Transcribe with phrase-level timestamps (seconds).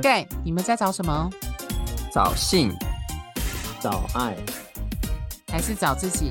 [0.00, 1.28] Gay，你们在找什么？
[2.10, 2.74] 找性，
[3.82, 4.34] 找爱，
[5.48, 6.30] 还是找自己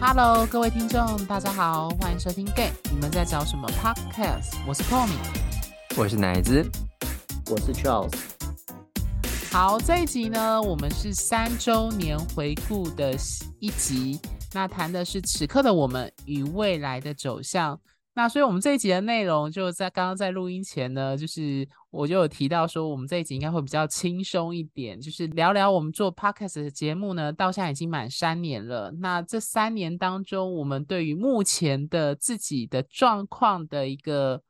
[0.00, 4.54] ？Hello，各位听众，大家好，欢迎收听 Gay，你们在找什么 Podcast？
[4.68, 5.18] 我是 Connie，
[5.96, 6.64] 我是奶子，
[7.50, 8.14] 我是 Charles。
[9.50, 13.16] 好，这一集呢，我们是三周年回顾的
[13.58, 14.20] 一集，
[14.52, 17.76] 那谈的是此刻的我们与未来的走向。
[18.16, 28.92] 那所以，我们这一集的内容就在刚刚在录音前呢，就是我就有提到说，我们这一集应该会比较轻松一点，就是聊聊我们做 podcast 的节目呢，到现在已经满三年了。
[29.00, 34.40] 那这三年当中，我们对于目前的自己的状况的一个，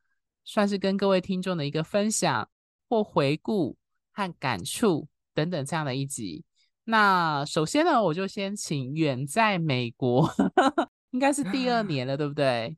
[0.44, 2.46] 算是跟各位听众的一个分享
[2.90, 3.74] 或回顾
[4.12, 6.44] 和感触等等这样的一集。
[6.84, 10.30] 那首先呢，我就先请远在美国，
[11.12, 12.76] 应该是第二 年了，对不对？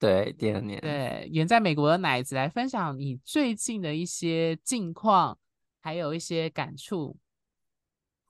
[0.00, 0.80] 对，第二年。
[0.80, 5.38] 对，远在美国的奶子来分享你最近的一些近况，
[5.82, 7.18] 还有一些感触。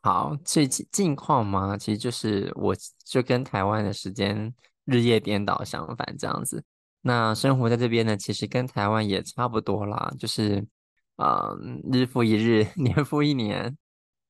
[0.03, 4.53] 好，最近近况嘛，其实就是我就跟台湾的时间
[4.85, 6.65] 日夜颠倒相反这样子。
[7.03, 10.67] 那生活在这边呢，其实跟台湾也差不多啦，就是
[11.17, 11.59] 啊、呃，
[11.93, 13.77] 日复一日， 年复一年。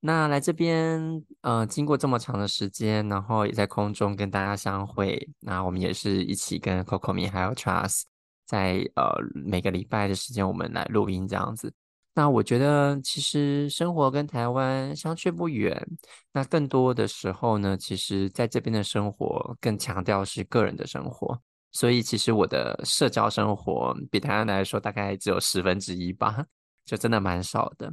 [0.02, 8.04] 那来这边，呃，经过这么长的时间，然后也在空中跟大家相会，那我们也是一起跟 Coco 米还有 Trust
[8.46, 11.70] 在呃每个礼拜的时间，我们来录音这样子。
[12.14, 15.86] 那我觉得其实生活跟台湾相去不远，
[16.32, 21.38] 那更多的时候呢，其实在这边的生活更强调是个人的生活，
[21.72, 26.44] 所以其实我的社交生活比台湾来说大概只有十分之一吧，
[26.86, 27.92] 就真的蛮少的。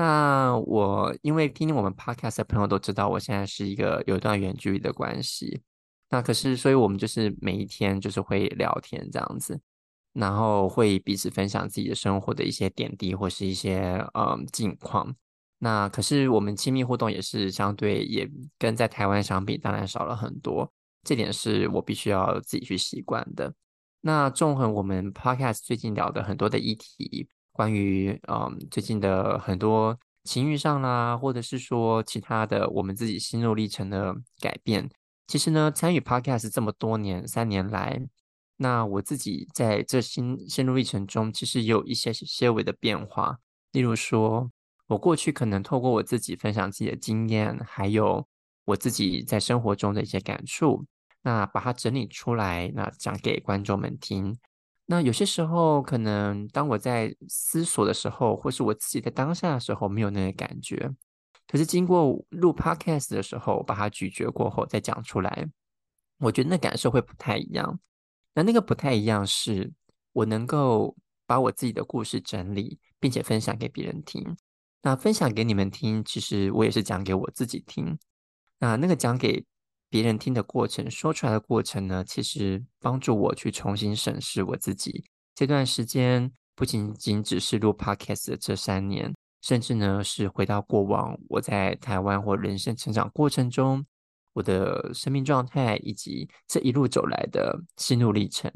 [0.00, 5.60] 那我因为听听我们 podcast 的朋友都知道，我现在是一个有一段远距离的关系。
[6.08, 9.60] 那可是，所以我们就是每一天就是会聊天这样子，
[10.12, 15.12] 然后会彼此分享自己的生活的一些点滴或是一些嗯近况。
[15.58, 20.72] 那可是我们亲密互动也是相对也跟在台湾相比，当然少了很多。
[21.02, 23.52] 这点是我必须要自己去习惯的。
[24.02, 27.28] 那纵横我们 podcast 最近聊的很多的议题。
[27.58, 34.88] 关于嗯最近的很多情绪上啦，或者是说其他的我们自己心路历程的改变，
[35.26, 38.00] 其实呢，参与 Podcast 这么多年，三年来，
[38.58, 43.38] 那我自己在这心心路历程中，其实也有一些些微的变化。
[43.72, 44.48] 例如说，
[44.86, 48.24] 我过去可能透过我自己分享自己的经验，还有
[48.66, 50.84] 我自己在生活中的一些感触，
[51.22, 54.38] 那把它整理出来，那讲给观众们听。
[54.90, 60.90] 那有些时候，可能当我在思索的时候，或是我自己在当下的时候，没有那个感觉。
[61.46, 65.46] 可是经过录 podcast 的时候，把它咀嚼过后再讲出来，
[66.20, 67.78] 我觉得那感受会不太一样。
[68.34, 69.70] 那那个不太一样是，
[70.14, 70.96] 我能够
[71.26, 74.36] 把我自己的故事整理，并且分享给别人听。
[74.80, 77.98] 那分享给你们听，其实我也是讲给我自己听。
[78.58, 79.44] 那那个讲给。
[79.90, 85.04] 别人听的过程，说出来的过程呢，其实帮助我去重新审视我自己。
[85.34, 93.86] 这段时间不仅仅只是录 Podcast 的这三年，甚至呢是回到过往我在台湾或人生成长过程中，
[94.34, 98.52] 我的生命状态以及这一路走来的心路历程。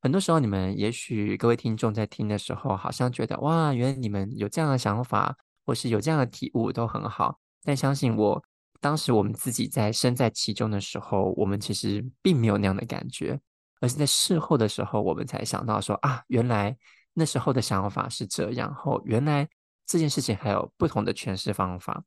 [0.00, 5.36] 很多时候，你们也许各位听众在听的时候，好像觉得哇，原来你们有这样的想法，
[5.66, 7.40] 或是有这样的体悟，都很好。
[7.64, 8.44] 但相信我。
[8.80, 13.38] 当时我们自己在身在其中的时候，我们其实并没有那样的感觉，
[13.80, 16.76] 而是在事后的时候，我们才想到说啊，原来
[17.12, 19.48] 那时候的想法是这样，后原来
[19.86, 22.02] 这件事情还有不同的诠释方法，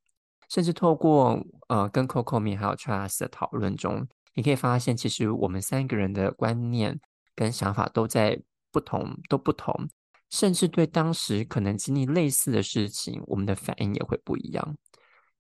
[0.50, 7.00] 甚至透过呃跟 Coco 米还有 Trust 的讨论中，你可以发现，其实我们三个人的观念
[7.36, 8.42] 跟想法都在
[8.72, 9.88] 不同，都不同，
[10.32, 14.76] 甚至对当时可能经历类似的事情，我们的反应也会不一样。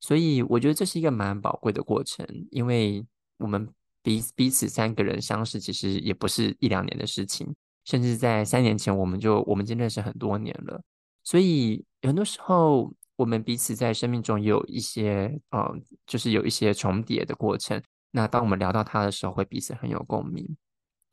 [0.05, 3.05] 所以我觉得这是一个蛮宝贵的过程，因为
[3.37, 3.65] 我们
[4.01, 10.81] 彼彼此三个人相识，其实也不是一两年的事情，甚至在三年前我们就我们已经认识很多年了。
[11.23, 17.81] 所以很多时候我们彼此在生命中有一些，嗯，就是有一些重叠的过程。
[18.11, 20.45] 那当我们聊到他的时候，会彼此很有共鸣。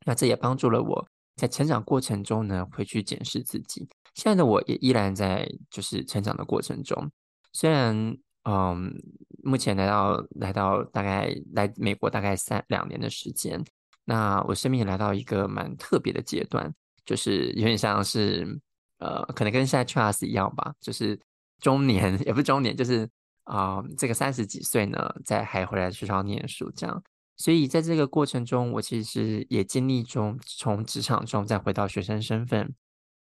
[0.05, 3.89] 那这也帮助了我在成长过程中呢，回去检视自己。
[4.15, 7.09] 现在的我也依然在就是成长的过程中，
[7.53, 8.19] 虽然。
[8.45, 8.93] 嗯，
[9.43, 13.63] 目前来到来到大概来美国大概三两年的时间，
[14.05, 16.73] 那我生命也来到一个蛮特别的阶段，
[17.05, 18.47] 就是有点像是
[18.99, 21.19] 呃，可能跟现在 Trust 一样吧，就是
[21.59, 23.09] 中年 也不是中年，就是
[23.45, 27.03] 啊、这个三十几岁呢，在还回来学校念书这样，
[27.37, 32.73] 所以在这个过程中，我其实也经历中从职场中再回到学生身份，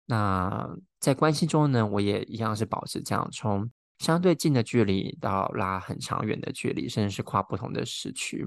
[0.05, 0.69] 那
[0.99, 3.69] 在关系中呢，我也一样是保持这样从
[4.03, 8.45] 相对近的距离到拉很长远的距离，甚至是跨不同的时区。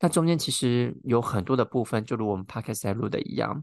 [0.00, 3.62] 那中间其实有很多的部分，就如我们 Podcast 在录的一样，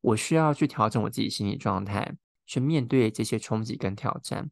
[0.00, 2.16] 我需要去调整我自己心理状态，
[2.46, 4.48] 去面对这些冲击跟挑战。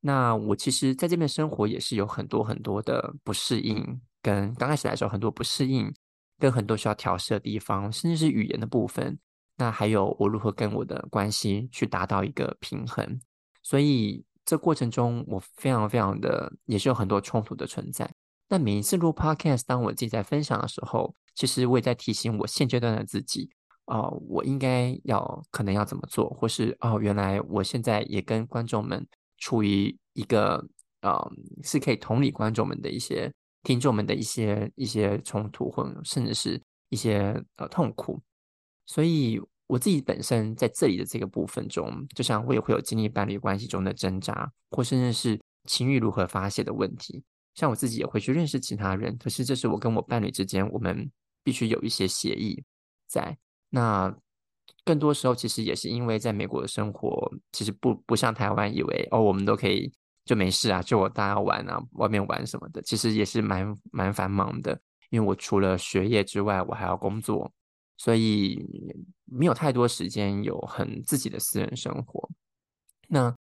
[0.00, 5.92] 那我其实在这边生活也是有很多很多的不适应，跟刚开始来时候很多不适应，
[6.38, 9.18] 跟很多需要调试的地方，甚至是语言的部分。
[9.58, 13.20] 那还有我如何跟我的关系去达到一个平衡。
[13.62, 18.10] 所以这过程中我非常非常的也是有很多冲突的存在。
[18.48, 23.50] 那每一次录 Podcast，当我自己在分享的时候，其实我也在提醒我现阶段的自己，
[23.86, 29.04] 哦、我应该要可能要怎么做，或是哦，原来我现在也跟观众们
[29.38, 30.64] 处于一个
[31.02, 31.30] 呃，
[31.64, 33.32] 是可以同理观众们的一些
[33.64, 38.22] 听众们的一些一些冲突，或甚至是一些呃痛苦。
[38.86, 47.24] 所以我自己本身在这里的这个部分中，就像我也会有经历伴侣关系中的挣扎，或甚至是情欲如何发泄的问题。
[47.54, 51.10] 像我自己也会去认识其他人，可是这是我跟我伴侣之间，我们
[51.42, 52.62] 必须有一些协议
[53.08, 53.36] 在。
[53.70, 54.14] 那
[54.84, 59.90] 更多时候，其实也是因为在美国的生活，其实不不像台湾，以为哦，我们都可以
[60.24, 64.78] 就没事啊，就我大家玩啊，外面玩什么的，其实也是蛮蛮繁忙的。
[65.10, 67.50] 因为我除了学业之外，我还要工作，
[67.96, 68.64] 所以
[69.24, 72.28] 没有太多时间有很自己的私人生活。
[73.08, 73.34] 那。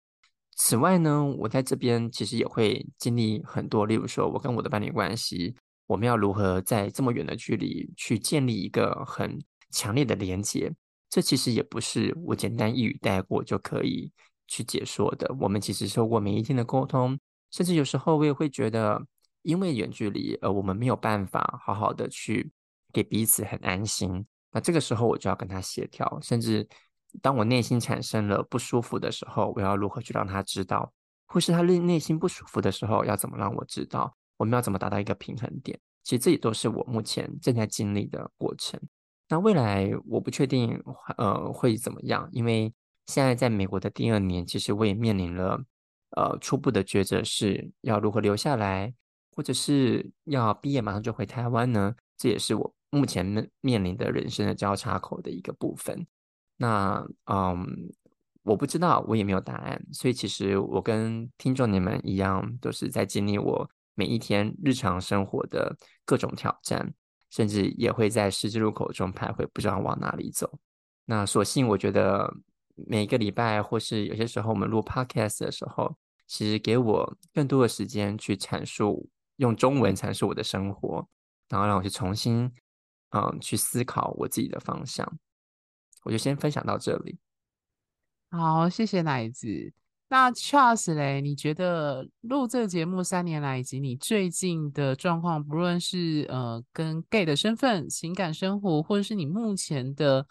[0.57, 5.53] 此外呢，我在这边其实也会经历很多，例如说，我跟我的伴侣关系，
[5.85, 9.37] 我们要如何在这么远的距离去建立一个很
[9.71, 10.73] 强烈的连接，
[11.09, 14.09] 这其实也不是我简单一语带过就可以
[14.47, 15.29] 去解说的。
[15.41, 17.19] 我们其实受过每一天的沟通，
[17.51, 19.05] 甚至有时候我也会觉得，
[19.41, 22.49] 因为远距离，而我们没有办法好好的去
[22.93, 24.25] 给彼此很安心。
[24.55, 26.65] 那这个时候，我就要跟他协调，甚至。
[27.21, 30.91] 当我内心产生了不舒服的时候，我要如何去让他知道？
[31.25, 34.13] 或是他内内心不舒服的时候，要怎么让我知道？
[34.35, 35.79] 我们要怎么达到一个平衡点？
[36.03, 38.77] 其实这也都是我目前正在经历的过程。
[39.29, 40.77] 那未来我不确定，
[41.17, 42.27] 呃，会怎么样？
[42.33, 42.73] 因为
[43.05, 45.63] 现在在美国的第二年，其实我也面临了
[46.17, 48.93] 呃初步的抉择，是要如何留下来，
[49.33, 51.95] 或者是要毕业马上就回台湾呢？
[52.17, 56.07] 这也是我目前面面临的人生的交叉口的一个部分。
[56.57, 57.65] 那嗯，
[58.43, 65.75] 我不知道，我也没有答案，所以其实我跟听众你们一样，都是在经历我每一天日常生活的
[66.05, 66.93] 各种挑战，
[67.29, 70.59] 甚至也会在十字路口中徘徊，不知道往哪里走。
[71.05, 72.33] 那所幸，我觉得
[72.87, 75.95] 每一个礼拜，或是有些时候我们录 Podcast 的时候，
[76.25, 81.07] 其实给我更多的时间去阐述，用中文阐述我的生活，
[81.49, 82.51] 然后让我去重新
[83.11, 85.11] 嗯去思考我自己的方向。
[86.03, 87.17] 我就先分享到这里。
[88.29, 89.73] 好，谢谢奶子。
[90.07, 100.27] 那 Charles 嘞，你觉得录这个节目三年来，以及你最近的状况，不论是呃跟 gay 的身份、情感生活，或者是你目前的，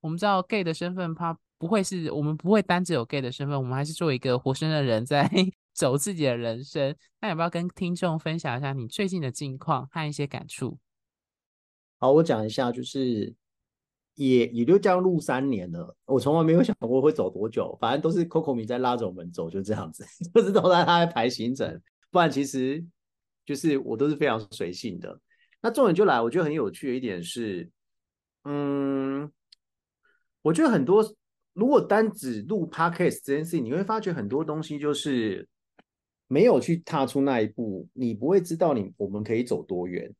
[0.00, 5.30] 我们知道 gay 的身份，它不会是我们不会单只有 gay 的身份，我们还是做一个活生的人在
[5.74, 6.96] 走自己的人生。
[7.20, 10.78] 那要不要跟听众分享一下你最近的近况和一些感触？
[12.00, 13.32] 好，我讲一下，就是。
[14.16, 21.80] 也也就这样录三年了，我从来没有想过会走多久，反正都是 Coco 米在拉着我们走，就这样子， 不知道他在排行程，
[22.10, 22.84] 不然其实
[23.46, 25.18] 就是我都是非常随性的。
[25.62, 27.70] 那重点就来，我觉得很有趣的一点是，
[28.44, 29.30] 嗯，
[30.42, 31.02] 我觉得很多
[31.54, 35.48] 如果单只录 Podcast 这件事情，你会发觉很多东西就是
[36.26, 40.14] 没有去踏出那一步，你不会知道你我们可以走多远。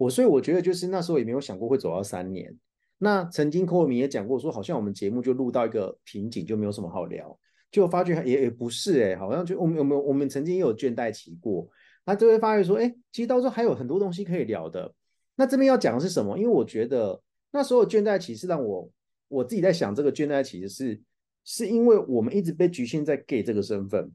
[0.00, 2.56] 我所以我觉得就是那时候也没有想过会走到三年。
[2.96, 7.38] 那曾经 Coco 米也讲过，说好像我们节目就录到一个瓶颈，就没有什么好聊，
[7.70, 11.68] 就发觉也也不是哎、好像就我们有没有我们曾经也有倦怠期过，
[12.06, 14.90] 那就会发觉说，哎、其实到时候还有很多东西可以聊的。
[15.36, 16.38] 那这边要讲的是什么？
[16.38, 18.90] 因为我觉得那时候倦怠期是让我
[19.28, 20.98] 我自己在想，这个倦怠期的是，
[21.44, 24.10] 是因为我们一直被局限在 gay 这个身份。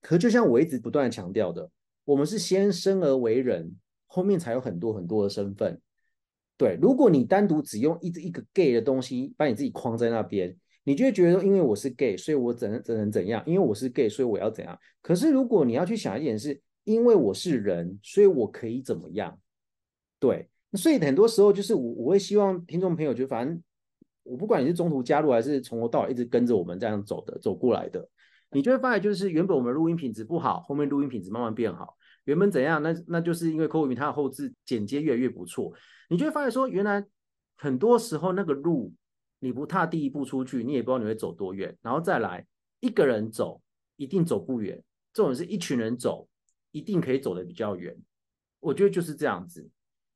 [0.00, 1.70] 可就像我一直不断强调的，
[2.06, 3.74] 我们是先生而为人，
[4.14, 5.80] 后面才有很多很多的身份。
[6.56, 13.42] 对，如果你单独只用一一个 gay 的东西把你自己框在那边，你就会觉得说，因为我是 gay，所以我怎怎能怎样？
[13.44, 14.78] 因为我是 gay，所以我要怎样？
[15.02, 19.36] 可是如果你要去想一点是，因为我是人，所以我可以怎么样？
[20.20, 23.60] 对，所以很多时候就是我我会希望听众朋友就反正
[24.22, 28.08] 我不管你是中途加入还是从头到尾一直跟着我们这样走的走过来的，
[28.50, 31.96] 你就会发现就是原本我们录音品质不好，后面录音品质慢慢变好。
[32.24, 32.82] 原本怎样？
[32.82, 35.72] 那那就是因为 Coco 米他的后置剪接越来越不错，
[36.08, 37.04] 你就会发现说，原来
[37.56, 38.94] 很多时候那个路
[39.40, 41.76] 你不踏第一步出去，你也不知道你会走多远。
[41.82, 42.46] 然后再来，
[42.80, 43.60] 一个人走
[43.96, 44.82] 一定走不远，
[45.12, 46.26] 这种是一群人走
[46.70, 47.94] 一定可以走得比较远。
[48.60, 49.68] 我觉得就是这样子，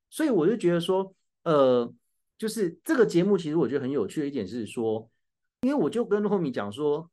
[0.09, 1.93] 所以我就觉得说，呃，
[2.39, 5.11] 就是这个节目其实我觉得很有趣的一点是说，
[5.61, 7.11] 因为我就跟后米讲说。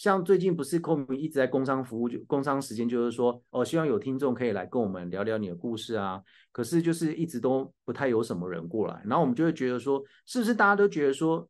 [0.00, 6.18] 像最近不是 Komi 一直在工商服务，就工商时间就是说，哦，希望有听众可以来跟我们聊聊你的故事啊。
[6.52, 11.46] 可是就是一直都不太有什么人过来，然后我们就会觉得说，是不是大家都觉得说，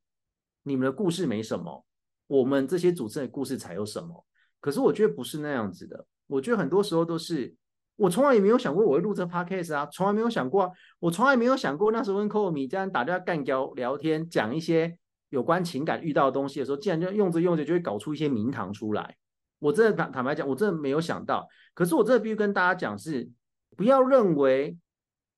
[0.64, 1.86] 你们的故事没什么，
[2.26, 4.26] 我们这些主持人的故事才有什么？
[4.58, 7.54] 可是我觉得不是那样子的，我觉得很多时候都是，
[7.94, 14.98] 我从来也没有想过我会录这 Podcast 啊，从来没有想过啊，我从来没有想过那时候跟 Komi 这样打电话干交聊天，讲一些。
[15.30, 19.16] 有关情感遇到的东西的时候，竟然就用着用着就会搞出一些名堂出来。
[19.58, 21.46] 我真的坦坦白讲，我真的没有想到。
[21.74, 23.28] 可是我真的必须跟大家讲是，
[23.76, 24.76] 不要认为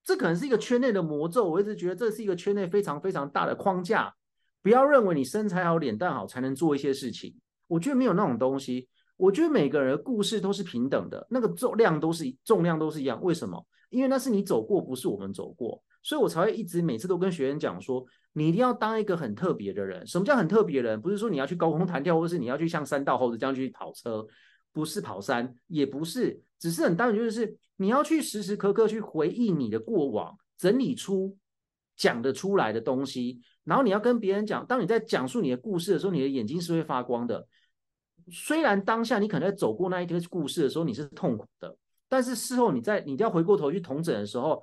[0.05, 1.49] 这可能是一个圈内的魔咒。
[1.49, 4.15] 我一直觉得这是一个圈内非常非常大的框架。
[4.63, 7.35] 不要认为你身材好、脸蛋好才能做一些事情。
[7.67, 8.89] 我觉得没有那种东西。
[9.17, 13.21] 我觉得每个人的故事都是平等的，那个重量都是重量都是一样。
[13.23, 13.65] 为什么？
[13.91, 15.83] 因为那是你走过，不是我们走过。
[16.03, 18.05] 所以我才会一直每次都跟学员讲说。
[18.35, 20.07] 你一定要当一个很特别的人。
[20.07, 21.01] 什么叫很特别的人？
[21.01, 24.27] 不是说你要去高空弹跳，或是你要去像山道猴子这样去跑车，
[24.73, 31.37] 不是跑山，也不是，只是很单纯，就是你要去时时刻刻去回忆你的过往，整理出
[31.97, 33.41] 讲得出来的东西。
[33.65, 37.47] 然后你要跟别人讲，当你在讲述你的故事的时候，你的眼睛是会发光的。
[38.31, 41.77] 虽然当下你可能在走过那一个故事的时候你是痛苦的，
[42.09, 44.63] 但是事后你在你要回过头去统整的时候。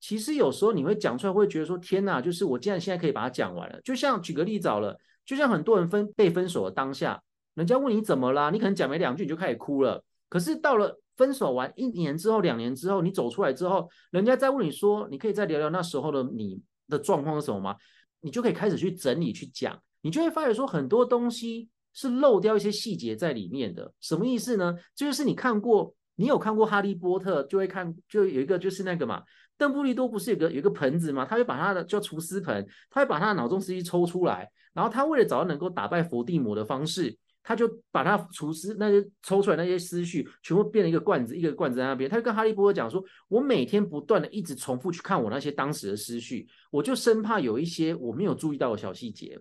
[0.00, 3.80] 其实有时候你会讲出来，会觉得说：“天哪！”就是我竟然现在可以把它讲完了。
[3.82, 7.22] 就像举个例子好了，就像很多人分被分手的当下，
[7.54, 10.02] 人家问你怎么啦，你可能讲没两句你就开始哭了。
[10.28, 17.76] 可是到了分手完一年之后、两年之后，你走出来之后，人家再问你说：“你可以再聊聊那时候的你的状况是什么吗？”
[18.22, 23.92] 你就可以开始去整理去讲，你就会发现说很多东西是漏掉一些细节在里面的。
[24.00, 24.74] 什么意思呢？
[24.94, 29.22] 就是你看过，你有看过《哈利波特》，就会看，就有一个就是那个嘛。
[29.60, 31.26] 邓布利多不是有个有个盆子吗？
[31.26, 42.08] 他会把他的叫厨师盆，他会把他的脑中思绪抽出来，然后他为了找到能够打败伏地魔的方式，他就把他厨师那些抽出来那些思绪全部变成一个罐子，一个罐子在那边。
[42.08, 49.38] 他就跟哈利波特讲说：“我每天不断的一直重复去看我那些当时的思绪，我就生怕有一些我没有注意到的小细节，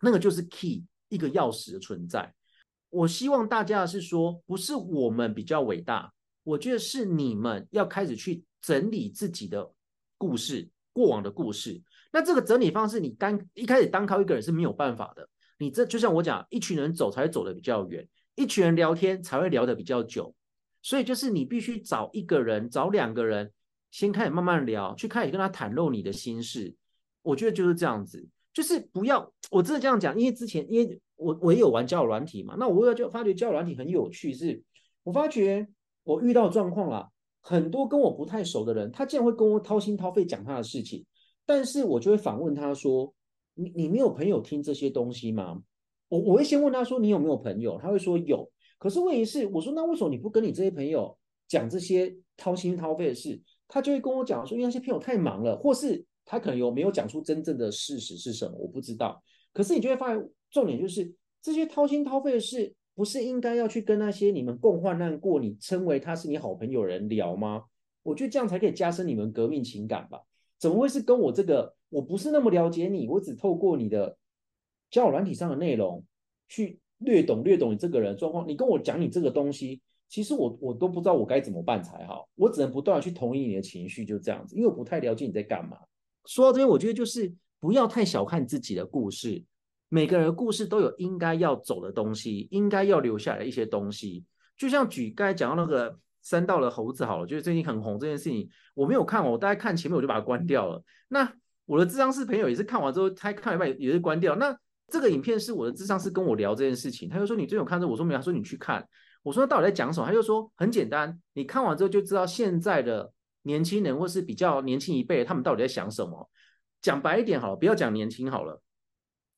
[0.00, 2.32] 那个就是 key 一个钥匙的存在。
[2.88, 6.10] 我希望大家是说，不是我们比较伟大，
[6.42, 9.70] 我觉得是你们要开始去。”整理自己的
[10.16, 11.82] 故事，过往的故事。
[12.12, 15.28] 那这个整理方式，你单一开始单靠一个人是没有办法的。
[15.58, 20.34] 你这就像我讲，一群人走才会走得比较远，一群人聊天才会聊得比较久。
[20.82, 23.52] 所以就是你必须找一个人，找两个人，
[23.92, 26.74] 先开始慢慢聊，去开始跟他袒露你的心事。
[27.22, 34.60] 我觉得就是这样子，就是不要我真的这样讲，因为之前因为我我也有玩交友软体嘛，那我就发觉交友软体很有趣，是
[35.04, 35.68] 我发觉
[36.02, 37.11] 我遇到状况了。
[37.42, 41.04] 很多跟我不太熟的人，他竟然会跟我掏心掏肺讲他的事情，
[41.44, 43.12] 但是我就会反问他说
[43.54, 45.60] ：“你你没有朋友听这些东西吗？”
[46.08, 48.48] 我我会先问他说：“你有没有朋友？”他会说有。
[48.78, 51.16] 可是问题是，我说那为什么你不跟你这些朋友
[51.48, 53.40] 讲这些掏心掏肺的事？
[53.66, 58.56] 他就会跟我讲说：“因为那些朋友太忙了，或是他可能有没有讲出真正的事实是什么？
[58.58, 59.22] 我不知道。”
[59.52, 62.74] 可是你就会发现，重点就是这些掏心掏肺的事。
[62.94, 67.64] 不是应该要去跟那些你们共患难过，你称为他是你好朋友人聊吗？
[68.02, 70.20] 我觉得这样才可以加深你们革命情感吧？
[70.58, 74.16] 怎么会是跟我这个我不是那么了解你，我只透过你的
[74.90, 76.04] 交友软体上的内容
[76.48, 85.78] 去略懂略懂你这个人状况，你跟我讲你这个东西，其实我我都不知道我该怎么办才好，我只能不断的去同意你的情绪，就这样子，因为我不太了解你在干嘛。
[86.26, 89.42] 说到这边，我觉得就是不要太小看自己的故事。
[89.94, 94.24] 每个人的故事都有应该要走的东西，应该要留下来的一些东西。
[94.56, 100.82] 就像举刚才讲到那个三道的猴子好了，就是最近很红这件事情，我没有看，我大概看前面我就把它关掉了。
[101.08, 101.30] 那
[101.66, 104.34] 我的智商是朋友也是看完之后，他看一半也是关掉。
[104.34, 104.56] 那
[104.88, 108.82] 这个影片是我的智商是跟我聊这件事情，他就说你最近有看这，我说没有，他说你去看。
[109.22, 110.06] 我说到底在讲什么？
[110.06, 116.30] 他就说很简单，你看完之后就知道现在的年轻人或是比较年轻一辈，他们到底在想什么。
[116.80, 118.58] 讲白一点好了，不要讲年轻好了。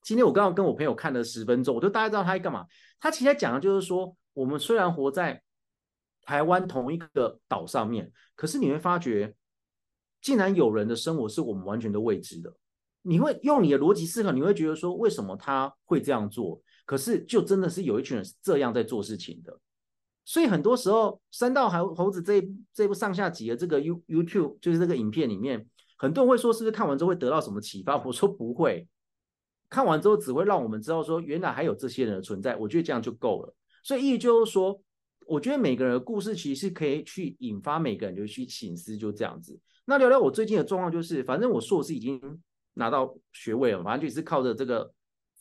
[0.04, 2.66] 今天我刚刚跟我朋友看了十分钟，我就大概知道他在干嘛。
[3.00, 5.42] 他其实讲的就是说，我们虽然活在
[6.23, 9.34] 台湾同一个岛上面，可是你会发觉，
[10.20, 12.52] 竟然有人的生活是我们完全都未知的。
[13.00, 16.61] 你会用你的逻辑思考，你会觉得说，为什么他会这样做？
[16.84, 19.58] 可是就真的是有一群人是这样在做事情的。
[20.26, 27.96] 所以很多时候，三道猴猴子这这部上下集的这个 U YouTube 就是这个影片里面，很多人会说，是不是看完之后会得到什么启发？
[28.04, 28.87] 我说不会。
[29.68, 33.54] 看完之后只会让我们知道说，原来还有这些人的存在，我觉得这样就够了。
[33.83, 34.80] 所以意义就是说，
[35.26, 39.59] 我觉得每个人的故事其实是可以去引发每个人就去省思，就这样子。
[39.85, 42.21] 那聊聊我最近的状况，就是反正我硕士已经
[42.75, 44.90] 拿到学位了，反正就是靠着这个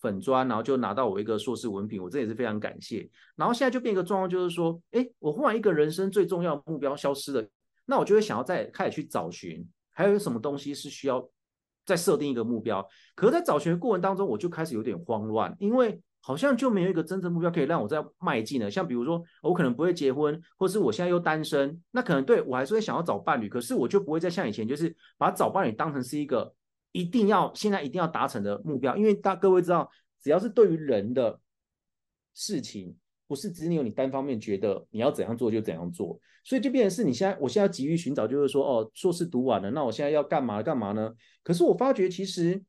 [0.02, 3.10] 粉砖，然后就拿到我一个硕士文凭，我这也是非常感谢。
[3.36, 7.48] 然后现在就变一个状况，就是说，哎，我忽然一个人生最重要的目标消失了，
[7.86, 11.26] 那我就会想要再开始去找寻，还有什么东西是需要
[11.86, 12.88] 再设定一个目标。
[13.16, 18.70] 可是，在找寻的过程当中，我就开始有点慌乱，因为好像就没有一个真正目标可以让我再迈进了。
[18.72, 26.54] 像比如说，我可能不会结婚，或是我现在又单身，那可能对我还是会想要找伴侣，可是我就不会再像以前，就是把找伴侣当成是一个。
[26.96, 29.90] 一定要现在一定要达成的目标，因为大各位知道，
[30.22, 31.40] 只要是对于人的
[32.36, 32.96] 事情，
[33.28, 41.14] 不是只有你单方面觉得你要怎样做就怎样做，所以就变成是你现在，我现在急于寻找，就是说，哦，硕士读完了，那我现在要干嘛干嘛呢？
[41.42, 42.62] 可是我发觉，其实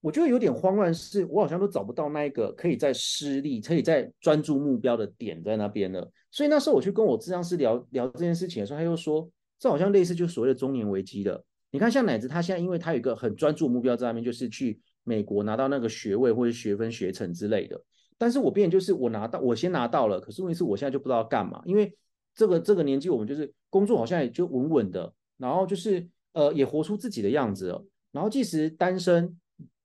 [0.00, 6.10] 我觉得有点慌乱，是我好像都找不到那一个可以在施力、可以在专注目标的点在那边了。
[6.30, 11.44] 所以那时候我去跟我智商师聊聊这件事情的时候，他又说，这好像类似就所谓的中年危机了。
[11.70, 17.82] 你看，像乃子，他现在因为他有一个很专注目标在那边，就是去美国拿到那个学位或者学分学成之类的。
[18.22, 21.92] 但是我变就是我拿到，我先拿到了，可是问题是我现在就不知道干嘛，因为
[22.36, 29.36] 这个这个年纪，我们就是工作好像也就稳稳的，然后就是呃也活出自己的样子了，然后即使单身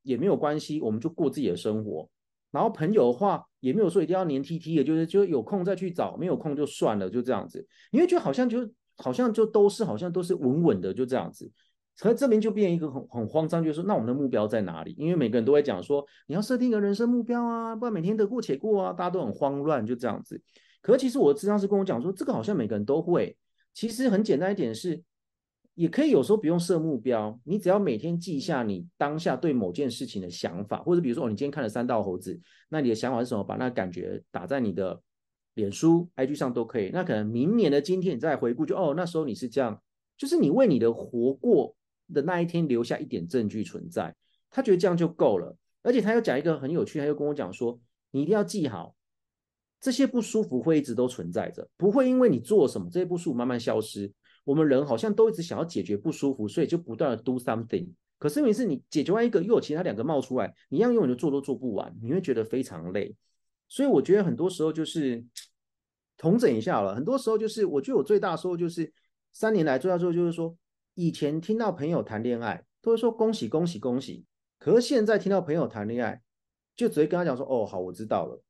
[0.04, 2.08] 也没有关系，我们就过自己的生活。
[2.52, 7.66] 然后朋友的话也没有说一定要黏 T T 的，就是就有空再去找，没有空就算了，就这样子。
[7.92, 11.52] 你会觉得好像就好像就都是好像都是稳稳的，就这样子。
[12.00, 14.96] 可这边就变一个很很慌张，就是说，那我们的目标在哪里？
[15.00, 20.40] 因为每个人都会讲说，你要设定一个人生目标啊，不然每天得过且过啊，大家都很慌乱，就这样子。
[20.82, 23.36] 可是其实我的咨商师跟我讲说，这个好像每个人都会。
[23.74, 25.02] 其实很简单一点是，
[25.74, 32.40] 也可以有时候不用设目标，你只要每天记下你当下对某件事情的想法，或者比如说，哦，你今天看了三道猴子，
[32.70, 33.44] 那你的想法是什么？
[33.44, 35.02] 把那感觉打在你的
[35.56, 36.92] 脸书、IG 上都可以。
[36.94, 39.82] 那可能明年的今天你再回顾，就哦，那时候你是这样，
[40.16, 41.76] 就是你为你的活过。
[42.14, 44.16] 的那一天留下一点证据存在，
[44.50, 45.56] 他觉得这样就够了。
[45.84, 47.80] 而且他又讲一个很有趣，他又跟我讲说，
[48.12, 48.94] 你一定要记好，
[49.80, 54.12] 这些不舒服会一直都存在着，不会因为你做什么，这些不舒服慢慢消失。
[54.44, 57.88] 我们人好像都一直想要解决不舒服，所以就不断的 do something。
[58.18, 63.16] 可是问题是你解决完一个，又有其他两个冒出来，你一样永远就做都做不完，你会觉得非常累。
[63.70, 65.24] 所以我觉得很多时候就是
[66.18, 68.92] 统整一下好了，很多时候就是我觉得我最大的收获就是
[69.32, 70.54] 三年来最大收获就是说。
[70.98, 74.26] 以前听到朋友谈恋爱，都会说恭喜恭喜恭喜。
[74.58, 76.20] 可是现在听到朋友谈恋爱，
[76.76, 78.42] 就只会跟他讲说：“哦，好，我知道了。”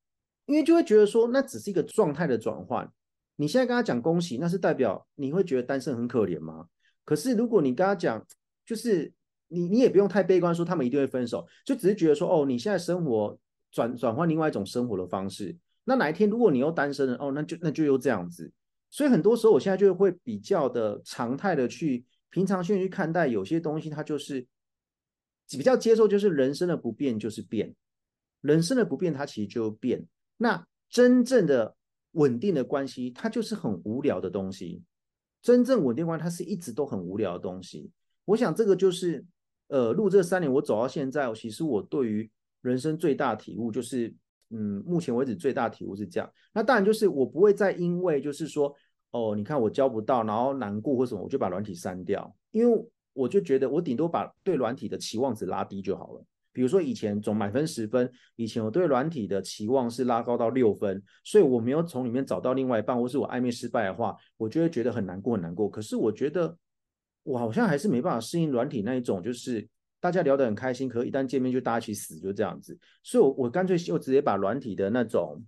[0.48, 2.90] 因为就会觉得说，那只是一个状态的转换。
[3.36, 6.68] 你现在跟他讲恭喜，那是代表你会觉得单身很可怜吗？
[7.04, 8.26] 可是如果你跟他讲，
[8.66, 9.12] 就是
[9.50, 13.38] 你你也不用太悲观，说他们一定会分手，就只是觉得说：“哦，你现在生活
[13.74, 18.50] 转转换另外一种生活的方式。”那哪一天如果你又单身了，哦，那就那就又这样子。
[18.90, 22.06] 所以很多时候，我现在就会比较的常态的去。
[22.30, 24.46] 平常心去看待有些东西，它就是
[25.50, 27.74] 比较接受，就是人生的不变就是变，
[28.42, 30.06] 人生的不变它其实就变。
[30.36, 31.76] 那真正的
[32.12, 34.84] 稳定的关系，它就是很无聊的东西。
[35.42, 37.90] 真正稳定关系，它是一直都很无聊的东西。
[38.26, 39.26] 我想这个就是，
[39.68, 42.30] 呃，录这三年我走到现在，其实我对于
[42.62, 44.14] 人生最大体悟就是，
[44.50, 46.30] 嗯，目前为止最大体悟是这样。
[46.52, 48.76] 那当然就是我不会再因为就是说。
[49.12, 56.24] 哦，你看我交不到，然后难过或什么，我就把软体删掉，因为我就觉得我顶多把对软体的期望值拉低就好了。
[56.52, 65.70] 比如说以前总满分十分，以前我对软体的期望是拉高到六分，所以我没有从里面找到另外一半，或是我暧昧失败的话，我就会觉得很难过很难过。
[65.70, 66.58] 可是我觉得
[67.22, 69.68] 我好像还是没办法适应软体那一种，就是
[70.00, 72.76] 大家聊得很开心，可一旦见面就大家一起死，就这样子。
[73.04, 75.40] 所以我，我我干脆就直接把软体的那种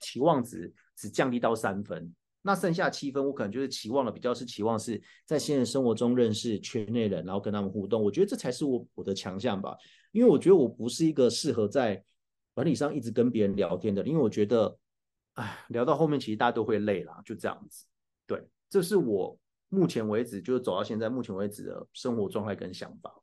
[0.00, 2.12] 期望值只降低到三分。
[2.42, 8.02] 那剩下七分，我可能就是期望的比较是期望是在现实生活中认识圈内人，然后跟他们互动。
[8.02, 9.76] 我觉得这才是我我的强项吧，
[10.10, 12.02] 因为我觉得我不是一个适合在
[12.54, 14.74] 管理上一直跟别人聊天的，因为我觉得，
[15.34, 17.84] 哎，聊到后面其实大家都会累啦，就这样子。
[18.26, 23.14] 对，这是我目前为止就是走到现在目前为止的生活状态跟想法。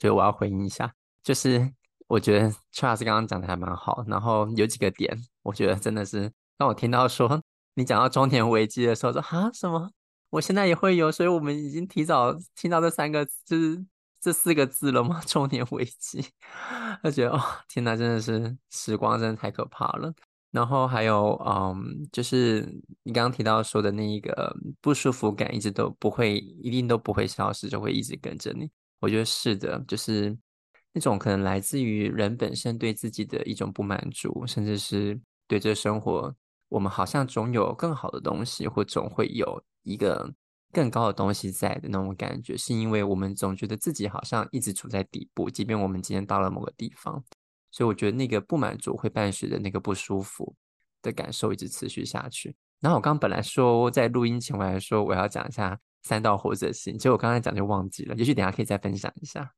[0.00, 1.72] 所以我要回应一下，就是
[2.08, 6.32] 我觉得 Charles 刚刚讲的还蛮好，然后有几个点，我觉得真的是。
[6.56, 7.42] 当我听到说
[7.74, 9.90] 你讲到中年危机的时候，说啊什么？
[10.30, 13.84] 我现在也会有，所以我们已经提早听到这三个，就是
[14.20, 15.20] 这四个字了吗？
[15.26, 16.20] 中年危机，
[17.04, 20.12] 就觉得哦，天哪，真的是时光真的太可怕了。
[20.50, 22.62] 然后还有嗯，就是
[23.02, 28.70] 你刚刚提到说的那一个不舒服感，一直都不会，一定都不会消失，就会一直跟着你。
[29.00, 30.34] 我觉得是的，就是
[30.92, 36.34] 那种可能来自于人本身对自己的一种不满足，甚至是对这生活，
[36.68, 40.32] 我们好像总有更好的东西，或总会有一个
[40.72, 47.22] 更高的东西在的那种感觉，是因为我们总觉得自己好像一直处在底部，即便我们今天到了某个地方，
[47.70, 50.54] 所以我觉得那个不满足会伴随着那个不舒服
[51.02, 52.56] 的感受一直持续下去。
[52.80, 59.52] 然后我刚本来说在录音前我还说我要讲一下三道猴子的事情，结果我刚才讲就忘记了，也许等下可以再分享一下。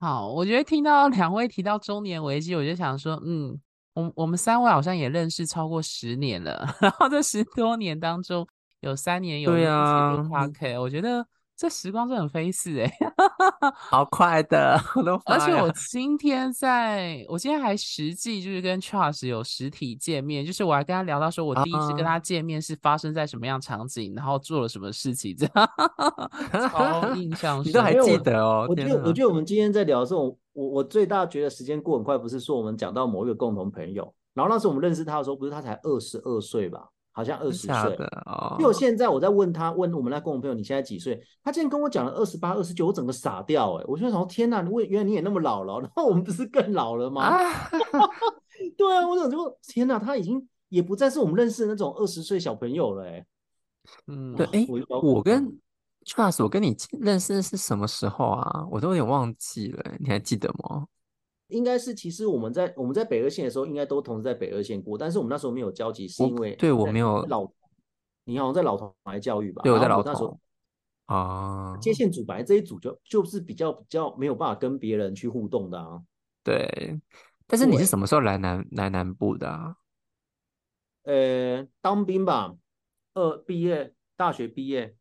[0.00, 3.58] 好，我觉得听到两位提到中年危机，我就想说，嗯，
[3.94, 8.46] 我我们三位好像也认识超过十年了， 然后这十多年当中
[8.80, 11.26] 有三年有一起录 Podcast，我觉得。
[11.56, 12.92] 这时光真的很飞逝哎，
[13.78, 14.76] 好快的，
[15.24, 25.70] 而且我今天在，我今天还实际就是跟 Charles 有实体见面，就是我还跟他聊到说，我第一次跟他见面是发生在什么样场景，啊、然后做了什么事情，这样
[26.70, 28.66] 超印象深刻，你都还记得哦。
[28.68, 36.88] 我觉得，我觉得我们今天在聊的时候，我我最大觉得时间过很快，不是说我们讲到某一个共同朋友，然后那时候我们认识他的时候，不是他才二十二岁吧？
[37.16, 37.96] 好像二十岁，
[38.52, 41.22] 因为我现在我在问他，问我们那共同朋友，你现在几岁？
[41.44, 43.84] 他竟然跟我讲了二十八、二十九，我整个傻掉哎！
[43.86, 47.22] 我就想，天哪，你为原来你也那么老了，然后我们不是更老了吗？
[47.22, 47.70] 啊
[48.76, 53.24] 对啊，我想说，天哪，他已经也不再是我们认识的那种二十岁小朋友了哎。
[54.08, 54.66] 嗯，对，哎，
[55.00, 55.56] 我跟
[56.04, 58.66] Charles，我跟你认识是什么时候啊？
[58.70, 60.86] 我都有点忘记了，你还记得吗？
[61.48, 67.46] 应该是，其实我们在我们在北二线的时候，应该都同时在北二线过，但是我们那时候没有交集，是因为对我没有老，
[68.24, 69.62] 你好像在老同来教育吧？
[69.62, 70.40] 对，我在老那时候
[71.06, 76.02] 啊，接线组本来这一组就就是比较比较没有办法跟别人去互动的啊。
[76.42, 76.98] 对，
[77.46, 79.76] 但是你是什么时候来南来南部的啊？
[81.02, 82.56] 呃，当兵吧，
[83.12, 84.96] 二，毕业，大学毕业。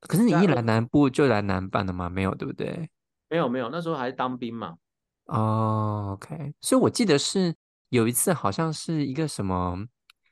[0.00, 2.08] 可是你一来南部就来南办的吗？
[2.08, 2.88] 没有，对不对？
[3.28, 4.76] 没有没有，那时候还是当兵嘛。
[5.24, 7.52] 哦、oh，OK，所以我记得是
[7.88, 9.76] 有一次，好像是一个什么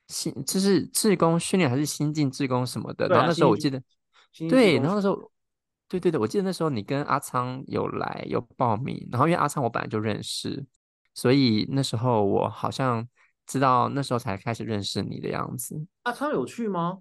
[0.06, 3.06] 新，就是志工训练还是新进志工什么的。
[3.06, 3.82] 啊、然后那时候我记得，
[4.48, 5.32] 对，然后那时候，
[5.88, 10.64] 对对对，我记得那时候你跟阿昌有来有报名，然后因为阿昌我本来就认识，
[11.14, 13.04] 所以那时候我好像
[13.46, 15.84] 知道那时候才开始认识你的样子。
[16.04, 17.00] 阿昌有去吗？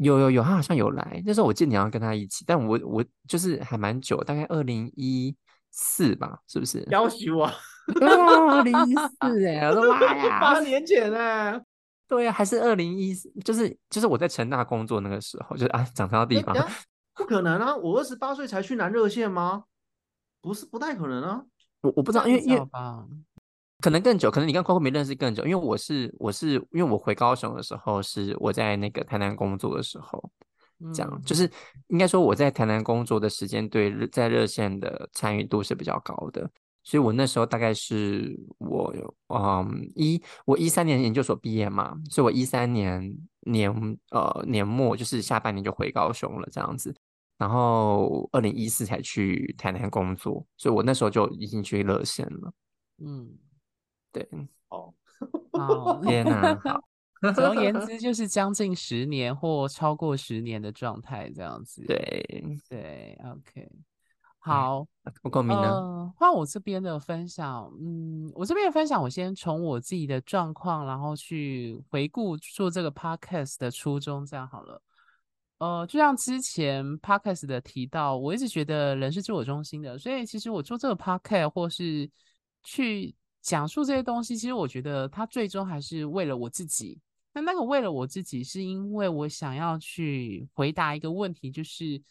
[0.00, 1.22] 有有有，他好像有来。
[1.24, 5.36] 那时候我记得你要跟他一起，但我我就是还蛮久，大概二零一。
[5.72, 6.84] 四吧，是不是？
[6.90, 7.54] 要求 啊，
[8.00, 11.62] 二零一四哎，我的妈 呀，八年前哎，
[12.08, 16.56] 对呀、啊，还是二零一四，就是就是我在成大工作那个时候，就是啊，长到地方，
[17.14, 19.62] 不可能啊，我二十八岁才去南热线吗？
[20.42, 21.44] 不是，不太可能啊，
[21.82, 22.60] 我我不知道，因为因为
[23.80, 30.30] 可能更久，可能你跟 Coco 没认识更久，因为我是我是因为我回高雄的时候是我在那个台南工作的时候。
[30.94, 31.42] 这样就是
[31.88, 36.50] 应该说，我在台南工作的时间，对在热线的参与度是比较高的，
[36.82, 38.90] 所以我那时候大概是我
[39.28, 43.70] 嗯一我一三年研究所毕业嘛，所以我一三年年
[44.10, 46.94] 呃年末就是下半年就回高雄了这样子，
[47.36, 52.52] 然后二零一四才去台南工作，所以我那时候就已经去热线了。
[53.04, 53.28] 嗯，
[54.12, 54.28] 对，
[54.68, 54.92] 哦，
[55.52, 56.80] 好， 天哪，好。
[57.34, 61.84] 总而言之，就是将近十年或超过十年的状态，这样子。
[61.86, 62.24] 对
[62.66, 63.70] 对，OK，
[64.38, 64.86] 好。
[65.20, 66.10] 不够明呢？
[66.16, 74.80] 换我这边的分享，嗯，我这边的分享，我先从我自己的状况，然后去回顾做这个 Podcast 的初衷，这样好了。
[75.58, 82.10] 呃，就像之前 Podcast 的提到，我一直觉得人是自我中心的，所以其实我做这个 Podcast 或是
[82.62, 87.00] 去讲述这些东西，其实我觉得他最终还是为了我自己。
[87.32, 92.02] 那那个为了我自己，是因为我想要去回答一个问题，就是，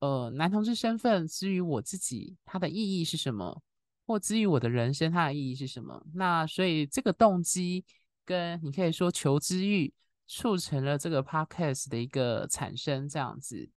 [0.00, 3.62] 呃，男同志身份之于我自己，它的意义是什么？
[4.06, 6.02] 或之于我的人生，它的意义是什么？
[6.14, 7.84] 那所以这个动机
[8.24, 9.92] 跟你可以说求知欲，
[10.26, 13.70] 促成了这个 podcast 的一个产生，这样子。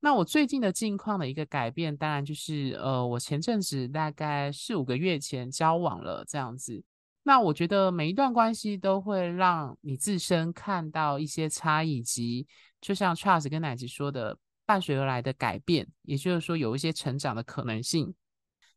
[0.00, 6.82] 那我最近的近况的一个改变，当然就是，呃，我前阵子大概四五个月前交往了，这样子。
[7.24, 12.46] 那我觉得每一段关系都会让你自身看到一些差异，及
[12.80, 18.14] 就像 Charles 跟奶吉说的，伴随而来的改变，也就是说有一些成长的可能性。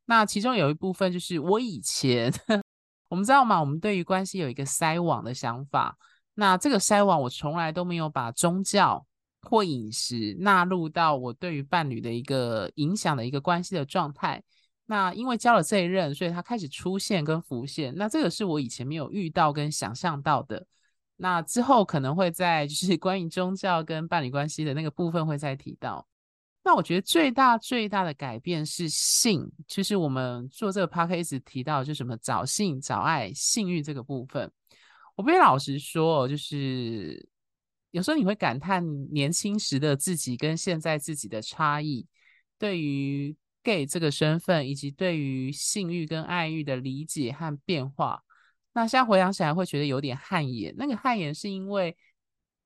[0.06, 2.34] 那其中有一部分就是我以前，
[3.08, 3.60] 我们知道吗？
[3.60, 5.96] 我们对于关系有一个筛网的想法。
[6.34, 9.06] 那这个筛网，我从来都没有把宗教
[9.42, 14.42] 或饮食纳入到我对于伴侣的一个影响的一个关系的状态。
[14.86, 17.94] 那因为交了这一任，所以他开始出现跟浮现。
[17.96, 20.66] 那这个是我以前没有遇到跟想象到的。
[21.16, 26.06] 那之后可能会在就是关于宗教跟伴侣关系的那个部分会再提到。
[26.64, 34.52] 那我觉得最大最大的改变是性，就是我们做这个 podcast 提到，就什么找性、找爱、性欲这个部分。
[35.16, 37.28] 我必须老实说，就是
[37.92, 42.08] 有时候你会感叹年轻时的自己跟现在自己的差异，
[42.58, 48.24] 对于 gay 这个身份，以及对于性欲跟爱欲的理解和变化。
[48.74, 50.74] 那现在回想起来，会觉得有点汗颜。
[50.78, 51.96] 那个汗颜是因为。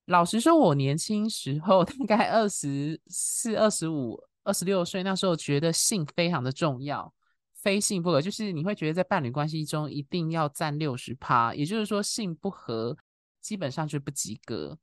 [0.07, 7.11] 老实说，我年轻时候大概二十四、二十五、二十六岁，那时候觉得性非常的重要，
[7.55, 8.21] 非性不可。
[8.21, 12.95] 就是你会觉得在伴侣关系中一定要占六十趴，也就是说性不合
[13.41, 14.77] 基本上就不及格。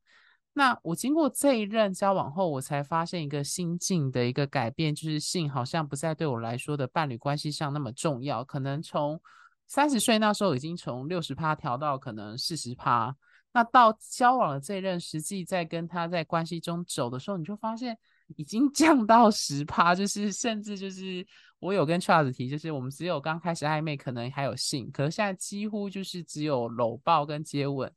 [0.55, 8.43] 那我经过这一任交往后，我才发现一个心境的一个改变，就是性好像不再对我来说的伴侣关系上那么重要。
[8.43, 9.19] 可能从
[9.67, 13.15] 三十岁那时候已经从六十趴调到可能四十趴。
[13.51, 17.97] 那到交往的这一任，实际在跟他在关系中走的时候，你就发现
[18.35, 21.25] 已经降到十趴，就是甚至就是
[21.59, 27.91] 我有跟 Charles 提，就是我们只有刚开始暧昧，可能还有性，可是现在几乎就是只有搂抱跟接吻，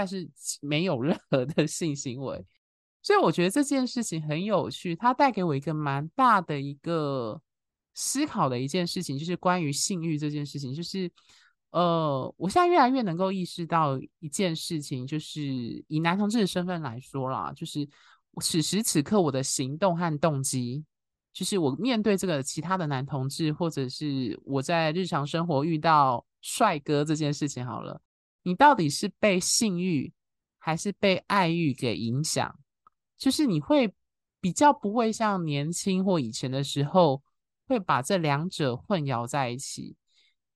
[0.00, 0.26] 但是
[0.62, 2.42] 没有任何的性行为。
[3.02, 7.38] 所以我觉得这件事情很有趣，它带给我一个蛮大的一个
[7.92, 11.10] 思考的一件事情，就是关于性欲这件事情，就是。
[11.72, 15.40] 呃，我现在越来越能够意识到一件事情，就是
[15.86, 17.88] 以男同志的身份来说啦，就是
[18.40, 20.84] 此时此刻我的行动和动机，
[21.32, 28.02] 就是我面对这个其他的男同志，或者是我在日常生活遇到帅哥这件事情，好了，
[28.42, 30.12] 你到底是被性欲
[30.58, 32.58] 还是被爱欲给影响？
[33.16, 33.92] 就是你会
[34.40, 37.22] 比较不会像年轻或以前的时候，
[37.68, 39.96] 会把这两者混淆在一起。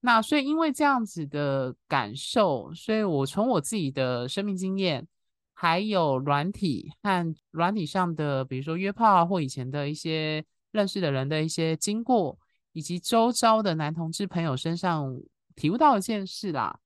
[0.01, 5.07] 那所以，因为这样子的感受，所以我从我自己的生命经验，
[5.55, 12.39] 还有软体和软体上的，比如说约炮啊，或以前的一些认识的人的一些经过，
[12.73, 15.15] 以及周遭的男同志朋友身上
[15.55, 16.79] 体悟到一件事啦。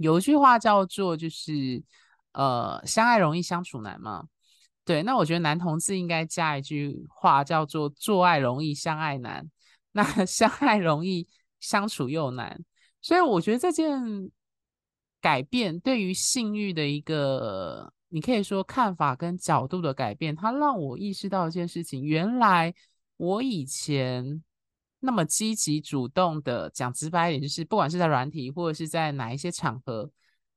[0.00, 1.82] 有一句话叫做，就是
[2.32, 4.24] 呃，相爱容易相处难嘛。
[4.84, 9.48] 对，那我觉得男同志应该加一句话，叫做做爱容易相爱难。
[9.92, 11.28] 那相爱容易。
[11.60, 12.58] 相处又难，
[13.02, 14.30] 所以我觉得这件
[15.20, 22.74] 改变对于性欲的一个，你可以说看法跟角度的改变，它让我意识到一件事情：原来
[23.18, 24.42] 我以前
[25.00, 30.10] 那么积极主动的，讲直白一点，就是不管是在软体或者是在哪一些场合，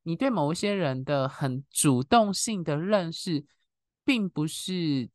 [0.04, 3.44] 你对某一些人的很主动性的认识，
[4.06, 5.10] 并不是。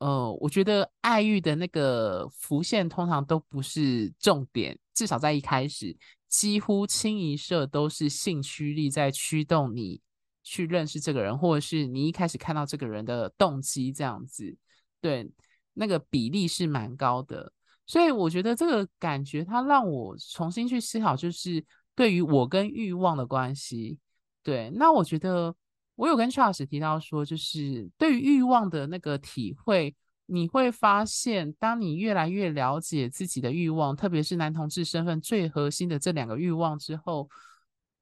[0.00, 5.96] 呃，我觉得爱欲的那个浮现通常都不是重点，至少在一开始，
[6.28, 10.00] 几乎清一色都是性驱力在驱动你
[10.44, 14.56] 去认识这个人，或者是你一开始看到这个人的动机这样子，
[15.00, 15.28] 对，
[15.72, 17.52] 那个比例是蛮高的。
[17.88, 21.64] 所以我觉得这个感觉它让我重新去思考，就是
[21.96, 23.98] 对于我跟欲望的关系。
[24.44, 25.52] 对，那我觉得。
[26.00, 29.92] 我有跟 Charles 提到说，就是对于欲望的那个体会，
[30.26, 37.28] 你会发现，当你越来越了解自己的欲望，特别是男同志身份最核心的这两个欲望之后，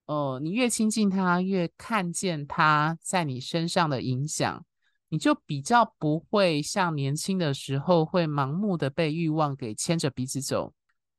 [0.04, 4.62] 呃，你越亲近他，越看见他在你身上的影响，
[5.08, 10.72] 你就比较不会像年轻的时候会盲目的被欲望给牵着鼻子走。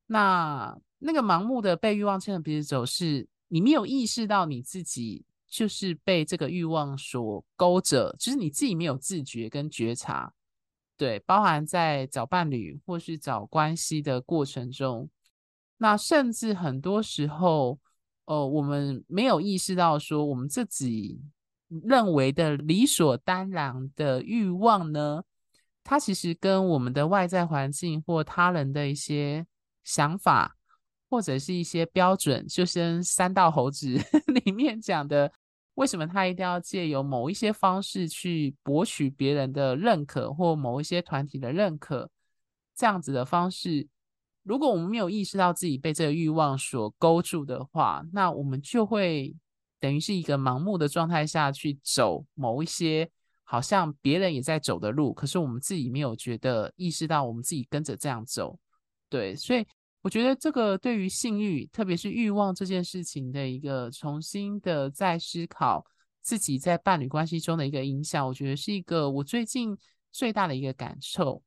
[0.07, 5.25] 那那个盲目的被欲望牵着鼻子走，是你没有意识到你自己。
[5.49, 10.33] 就是被这个欲望所勾着，就是你自己没有自觉跟觉察，
[10.97, 15.09] 对，包含在找伴侣或是找关系的过程中，
[15.77, 17.79] 那甚至很多时候，
[18.25, 21.21] 呃，我们没有意识到说，我们自己
[21.67, 25.23] 认为的理所当然的欲望呢，
[25.83, 29.45] 它其实跟我们的外在环境或他人的一些
[29.83, 30.53] 想法。
[31.09, 33.97] 或者是一些标准，就像三道猴子
[34.43, 35.31] 里面讲的，
[35.75, 42.09] 为什么他一定要借由某一些方式去博取别人的认可，或某一些团体的认可，
[42.75, 43.87] 这样子的方式，
[44.43, 49.33] 如果我们没有意识到自己被这个欲望所勾住的话，那我们就会
[49.79, 53.09] 等于是一个盲目的状态下去走某一些
[53.43, 58.59] 好像别人也在走的路，可是我们自己没有觉得意识到我们自己跟着这样走，
[59.09, 59.65] 对，所以。
[60.03, 65.85] 我觉得这个对于性欲，特别是欲望这件事情的一个重新的再思考
[66.21, 69.77] 自己在伴侣关系中的一个影响，我觉得是一个我最近
[70.13, 71.43] 最大的一个感受。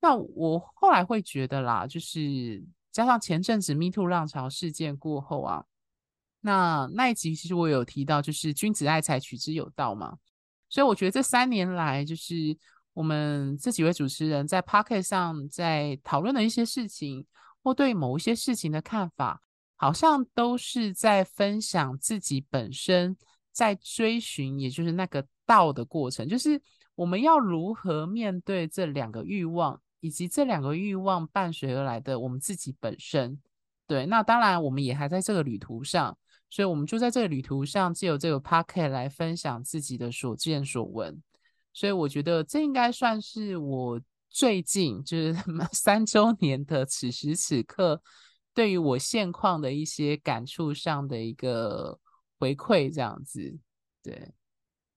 [0.00, 5.64] 那我后来会觉得啦，就是加上前阵子 Me Too 浪潮事件过后啊，
[6.48, 10.16] 那那一集其实我有提到，就是君子爱财，取之有道嘛。
[10.70, 12.56] 所以我觉得这三年来，就是
[12.94, 17.26] 我们这几位主持人在 Pocket 上在讨论的一些事情，
[17.62, 19.42] 或对某一些事情的看法，
[19.76, 23.14] 好像都是在分享自己本身
[23.52, 26.58] 在追寻，也就是那个道的过程，就是
[26.94, 33.38] 我们要如何面对这两个欲望，以及这两个欲望伴随而来的我们自己本身。
[33.86, 36.18] 对，那当然我们也还在这个旅途上，
[36.50, 41.22] 所以我们就在这个旅途上，借由这个 p o c a e t 来分享自己的所见所闻。
[41.72, 45.36] 所以我觉得这应该算是我最近就是
[45.72, 48.02] 三周年的此时此刻，
[48.52, 51.98] 对于我现况的一些感触上的一个
[52.38, 53.56] 回馈，这样子，
[54.02, 54.32] 对，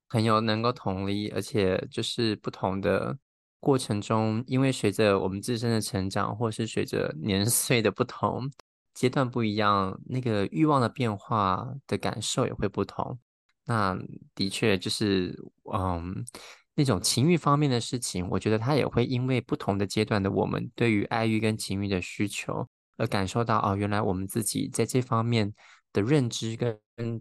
[0.08, 3.18] 很有能够同理，而且就是不同的
[3.60, 8.50] 过程中，因为随着我们自身的成长，或是随着年 岁的不同，
[8.94, 13.20] 阶段不一样，那个欲望的变化的感受也会不同。
[13.66, 13.98] 那
[14.36, 15.38] 的确就是，
[15.74, 16.26] 嗯。
[16.74, 25.54] 那种情欲方面的事情，我觉得他也会因为不同的阶段的我们对于爱欲跟情欲的需求而感受到哦，原来我们自己在这方面
[25.92, 26.74] 的认知跟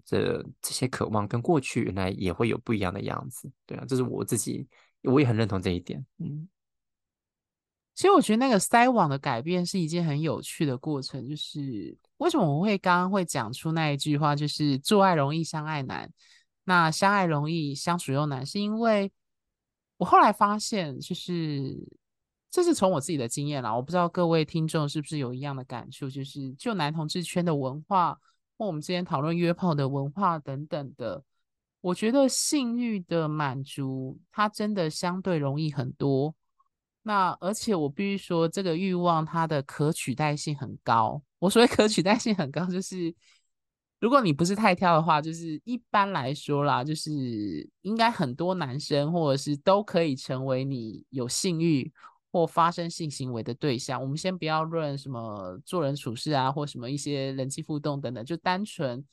[0.08, 3.50] 的这些渴望跟过去原来也会有不一样的样子。
[3.66, 4.68] 对啊，这是我自己，
[5.02, 6.02] 我也很认同这一点。
[6.20, 6.48] 嗯，
[8.00, 11.28] 其实我觉得那个筛网的改变是一件很有趣的过程。
[11.28, 16.10] 就是为什么我会刚刚会讲出那一句话，就是做爱容易相爱难，
[16.64, 19.12] 那相爱容易相处又难，是因为。
[19.98, 21.76] 我后来发现，就是
[22.50, 28.18] 这是从我自己的经验啦，我不知道各位听众是不是有一样的感触，就是就男同志圈的文化，
[28.56, 31.22] 或我们之前讨论约炮的文化等等的，
[31.82, 36.34] 我觉得性欲的满足，它真的相对容易很多。
[37.10, 41.20] 那而且我必须说，这个欲望它的可取代性很高。
[41.40, 43.12] 我所谓可取代性很高，就是。
[44.02, 51.92] 如果你不是太挑的话，就是一般来说啦，就是应该很多男生或者是都可以成为你有性欲
[52.32, 54.00] 或发生性行为的对象。
[54.00, 59.04] 我们先不要论什么做人处事啊，或什么一些人际互动等等，就单纯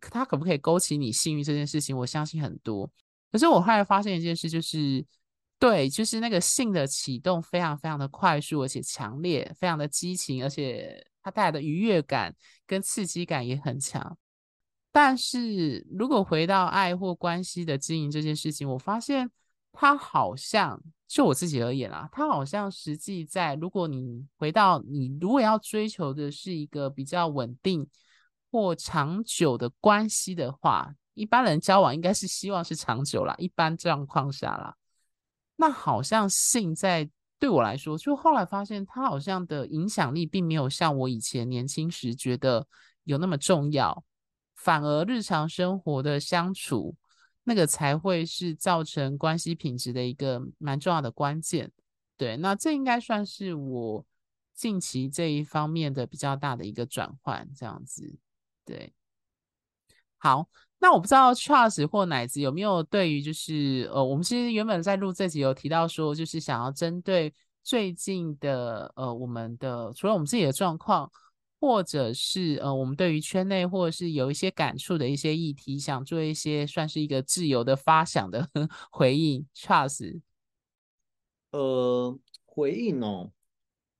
[0.00, 2.90] 他可不可以勾起你性欲这件事情，我相信很多。
[3.30, 5.04] 可是我后来发现一件事，就是
[5.62, 12.34] 对，就是那个性的启动非常非常的快速，而且强烈，非常的激情，而且它带来的愉悦感
[12.66, 14.18] 跟刺激感也很强。
[14.90, 19.30] 但是如果回到爱或关系的经营这件事情，我发现
[19.70, 27.88] 它好像就我自己而言啦，它好像实际在，如果你回到你如果要追求的是一个比较稳定
[28.50, 34.74] 或长久的关系的话，一般人交往应该是希望是长久啦，一般状况下啦，
[35.62, 42.66] 那好像性在对我来说，就后来发现它好像的影响力并没有像我以前年轻时觉得
[43.04, 44.04] 有那么重要。
[44.56, 46.96] 反而日常生活的相处，
[47.44, 51.70] 那个才会是造成关系品质的一个蛮重要的关键。
[52.16, 54.04] 对，那这应该算是我
[54.52, 58.16] 近期这一方面的比较大的一个转换，这样子。
[58.64, 58.92] 对，
[60.18, 60.48] 好，
[60.82, 71.08] 那我不知道 Charles 或奶子有没有对于就是呃，我们其实原本在录这集有提到说，就是想要针对最近的呃，我们的除了我们自己的状况。
[71.64, 78.48] 或者是呃，我们对于圈内或者是有一些感触的一些议题，想做一些算是一个自由的发想的
[78.90, 79.46] 回应。
[79.54, 80.20] Charles，
[81.52, 83.30] 呃，回应哦，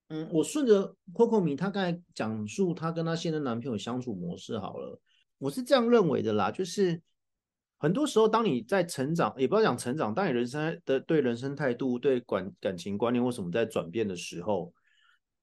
[0.08, 5.00] 嗯，我顺着 Coco 米他刚才讲述他跟他现任男朋友相处模式好了，
[5.42, 7.02] 我是这样认为的啦，就是
[7.78, 14.72] 很多时候当你在成长，也不要讲成长，当你人生的对人生态度、对感感情观念或什么在转变的时候，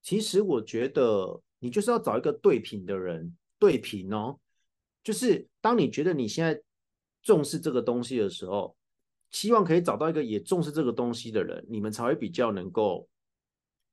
[0.02, 1.40] 其实我觉得。
[1.62, 4.38] 你就是要找一个对频的人，对频哦，
[5.04, 6.58] 就是当你觉得你现在
[7.22, 8.74] 重视这个东西的时候，
[9.30, 13.06] 希望可以找到一个也重视这个东西的人，你们才会比较能够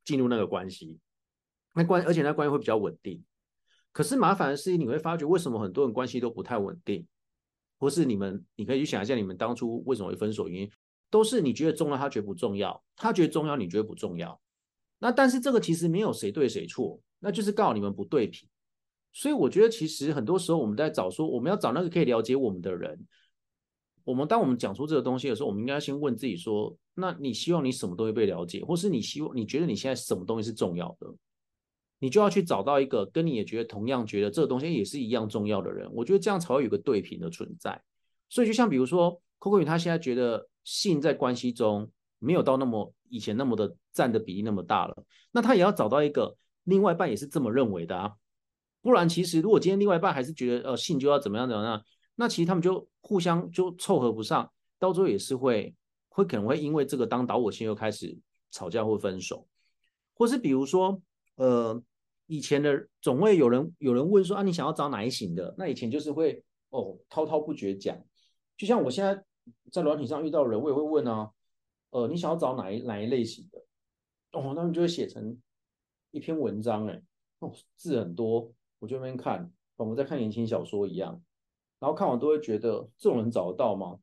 [0.06, 0.98] 进入那个关系。
[1.74, 3.22] 那关而且那关系会比较稳定。
[3.98, 7.04] 可是麻烦的是，你会发觉为什么很多人关系都不太稳定，
[7.80, 10.72] 或是你们你可以去想一下，你们当初为什么会分手原因，
[11.10, 14.40] 都是你觉得重要，他觉得不重要；他觉得重要，你觉得不重要。
[15.00, 17.02] 那但是这个其实没有谁对谁错。
[17.18, 18.48] 那就是告诉你们不对频，
[19.14, 23.04] 所以我觉得其实很多时候我们在找说我们要找那个可以了解我们的人。
[24.04, 31.12] 我们当我们讲出这个东西的时候，我们应该先问自己说：那你希望你什么东西被了解，或是你希望你觉得你现在什么东西是重要的？
[32.00, 35.90] 你就要去找到一个跟你也觉得同样觉得这个东西也是一样重要的人。
[35.94, 37.82] 我觉得这样才会有个对频的存在。
[38.30, 41.90] 所以就像比如说 Coco 他现在觉得性在关系中
[42.20, 46.36] 没有到那么以前那么的占的比例那么大了，那他也要找到一个。
[46.64, 48.12] 另外一半也是这么认为的啊，
[48.82, 51.82] 不然其实如果今天另外一半还是觉得呃性就要怎么样怎么样，
[52.16, 55.74] 那其实他们就互相就凑合不上，到最后也是会
[56.10, 58.18] 会可能会因为这个当导火线又开始
[58.52, 59.48] 吵架或分手，
[60.14, 61.02] 或是比如说，
[61.38, 61.82] 呃，
[62.28, 65.56] 以前的总会有人有人问说啊，你想要找哪一型的？
[65.58, 67.98] 那以前就是会哦滔滔不绝讲，
[68.58, 69.24] 就像我现在
[69.72, 71.32] 在软体上遇到人，我也会问啊，
[71.92, 73.60] 呃，你想要找哪一哪一类型的？
[74.34, 75.36] 哦，他们就会写成
[76.12, 77.02] 一篇文章，哎，
[77.40, 81.22] 哦，字很多，我就那边看，仿佛在看言情小说一样，
[81.80, 84.00] 然后看完都会觉得这种人找得到吗？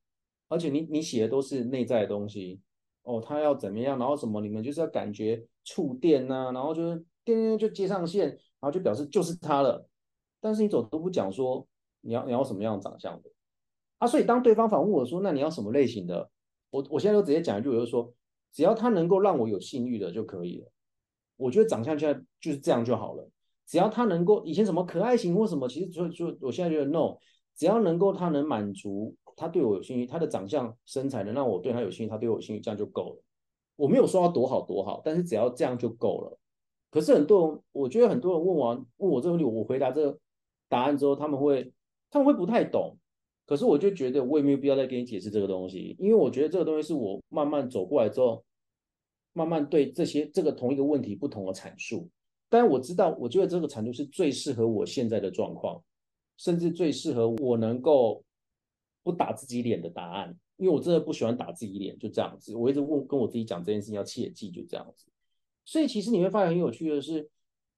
[0.48, 2.60] 而且你你写的都是内在的东西
[3.02, 9.88] 哦，他要怎么样，然后什么，你们就是要感觉触电呐、啊，然后就是电电就接上线，然后就表示就是他了。
[10.40, 11.66] 但是你总都不讲说
[12.00, 13.30] 你要你要什么样的长相的
[13.98, 14.06] 啊？
[14.06, 16.30] 所以当对方反问我说，那你要什么类型的？
[16.70, 18.12] 我我现在就直接讲一句，我就说
[18.52, 20.70] 只要他能够让我有性欲的就可以了。
[21.36, 23.28] 我觉得长相现在就是这样就好了，
[23.66, 27.16] 只要他能够以前什么可爱型或什么，其实就就我现在觉得 no，
[27.56, 29.14] 只要能够他能满足。
[29.36, 33.22] 他对我有兴趣，他的长相、身材能让我对他有兴趣，他对我有兴趣，这样就够了。
[33.74, 36.38] 我没有说他多好多好，但是只要这样就够了。
[36.94, 40.16] 可是很多人，我觉得很多人问完问我这个问题，我回答这个
[40.68, 41.72] 答案之后，他们会
[42.08, 42.96] 他们会不太懂。
[43.46, 48.44] 可是我就觉得我也没有必要再给你解释这个东西，因为我觉得这个东西是我慢慢走过来之后，
[49.32, 52.08] 慢慢对这些这个同一个问题不同的阐述。
[52.48, 55.82] 但我知道，我觉得这个阐述是最适合我现在的状况，
[56.36, 58.22] 甚至最适合我能够。
[59.02, 62.56] 不打自己脸的答案，因为我真的不喜欢打自己脸，就这样子。
[62.56, 65.04] 我一直问跟我自己讲这件事情要切记，就这样子。
[65.64, 67.28] 所以其实你会发现很有趣的是，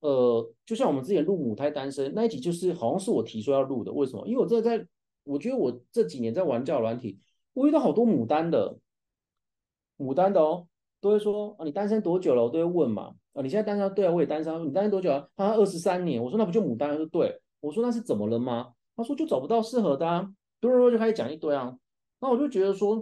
[0.01, 3.93] 呃，就像我们之前录母胎单身那一集，就是好像是我提出要录的。
[3.93, 4.27] 为什么？
[4.27, 4.87] 因为我这在，
[5.25, 7.19] 我觉得我这几年在玩教软体，
[7.55, 8.79] 我遇到好多母单的，
[9.97, 10.67] 母单的哦，
[11.01, 12.43] 都会说啊，你单身多久了？
[12.45, 13.15] 我都会问嘛。
[13.33, 13.95] 啊，你现在单身？
[13.95, 14.67] 对啊，我也单身。
[14.67, 15.29] 你单身多久啊？
[15.37, 16.23] 他二十三年。
[16.23, 16.91] 我说那不就母单？
[16.91, 17.41] 他说对。
[17.61, 18.73] 我说那是怎么了吗？
[18.97, 20.33] 他说就找不到适合的啊。
[20.59, 21.77] 多多就开始讲一堆啊，
[22.21, 23.01] 那我就觉得说，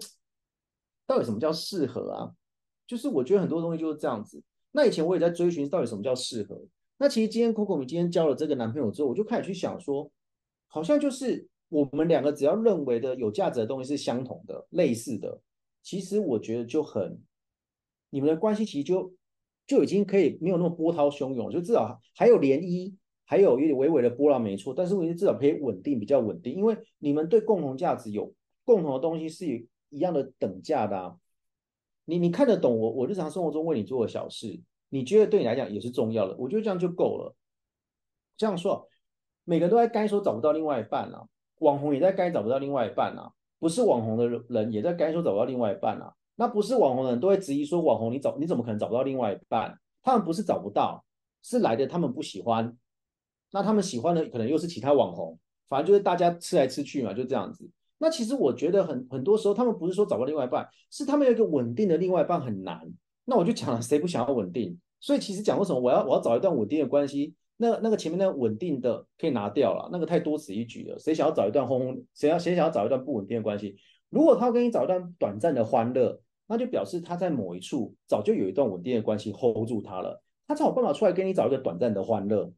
[1.07, 2.33] 到底什么叫适合啊？
[2.87, 4.43] 就是我觉得很多东西就是这样子。
[4.77, 6.61] 那以前我也在追寻到底什么叫适合。
[6.99, 10.11] 那其实今天 Coco 你今天交了这个男朋友之后，我就开始去想说，
[10.67, 15.41] 好像就是我们两个只要认为的有价值的东西是相同的、类似的，
[15.83, 17.19] 其实我觉得就很，
[18.11, 19.15] 你们的关系其实就
[19.67, 22.95] 就已经可以没有那么波涛汹涌，就至少还有涟漪。
[23.27, 28.31] 还有有点微微的波浪，没错，但是我觉得至少可以稳定，比较稳定，因为你们对共同价值有
[28.67, 29.47] 共同的东西是
[29.89, 31.17] 一样的等价的啊。
[32.05, 37.35] 你你看得懂我我日常生活中为你做的小事，你觉得对你来讲也是重要的，我觉得这样就够了。
[38.37, 38.89] 这样说，
[39.45, 41.25] 每个人都在该说找不到另外一半啊，
[41.61, 46.13] 网红也在该找不到另外一半啊，不是网红的人也在该说找不到另外一半啊。
[46.37, 49.79] 那不是网红的人都会质疑说，网红你找你怎么可能找不到另外一半？
[50.03, 51.05] 他们不是找不到，
[51.43, 52.77] 是来的他们不喜欢。
[53.53, 55.39] 那他们喜欢的可能又是其他网红，
[55.69, 57.71] 反正就是大家吃来吃去嘛，就这样子。
[58.05, 62.79] 那其实我觉得很很多时候，他们不是说找不到另外一半，是他们有一个稳定的另外一半很难。
[63.25, 64.79] 那我就讲了，谁不想要稳定？
[65.01, 70.99] 所以其实讲为什么我要我要找一段稳定的关系，那那个前面那个稳定的可以拿掉了，那个太多此一举了。
[70.99, 72.05] 谁想要找一段轰轰？
[72.13, 73.75] 谁要谁想要找一段不稳定的关系？
[74.11, 82.53] 如果他要跟你找一段短暂的欢乐，那就表示他在某一处早就有一段稳定的关系 hold 住他了，他才有办法出来跟你找一个短暂的欢乐。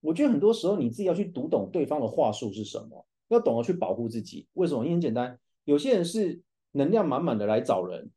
[0.00, 3.04] 我觉得很多时候你自己要去读懂对方的话术是什么，
[3.34, 4.46] 要懂得去保护自己。
[4.54, 4.84] 为什么？
[4.84, 6.40] 因为很简单，有些人是
[6.72, 8.10] 能量满满的来找人，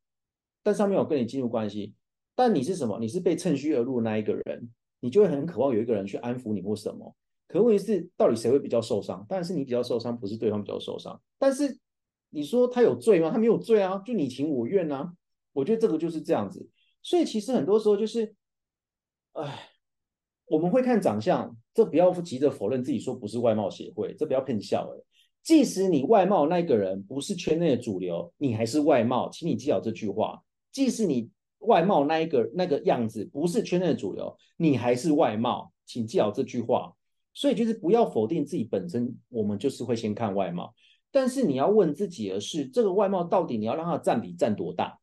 [0.63, 1.93] 但上面有跟你进入关系。
[2.35, 2.99] 但你是什么？
[2.99, 7.15] 你是被趁虚而入的那一个人，你就会很渴望有一个人去安抚你或什么。
[7.47, 9.25] 可问题是，到底谁会比较受伤？
[9.29, 11.21] 当然是你比较受伤，不是对方比较受伤。
[11.37, 11.77] 但是
[12.29, 13.31] 你说他有罪吗？
[13.31, 15.13] 他没有罪啊，就你情我愿啊。
[15.53, 16.69] 我觉得这个就是这样子。
[17.01, 18.35] 所以其实很多时候就是，
[19.33, 19.69] 哎。
[20.45, 25.01] 我们会看长相，这不要急着否认自己说不是外貌协会，这不要骗笑哎。
[25.43, 30.41] 即使你外貌那个人不是圈内的主流，你还是外貌，请你记好这句话。
[30.71, 31.29] 即使你
[31.59, 36.93] 外貌那一个那个样子不是圈内的主流，你还是外貌，请记好这句话。
[37.33, 40.73] 所以就是不要否定自己本身，我们就是会先看外貌，
[41.11, 44.99] 但是你要问自己的是，这个外貌到底你要让它占比占多大？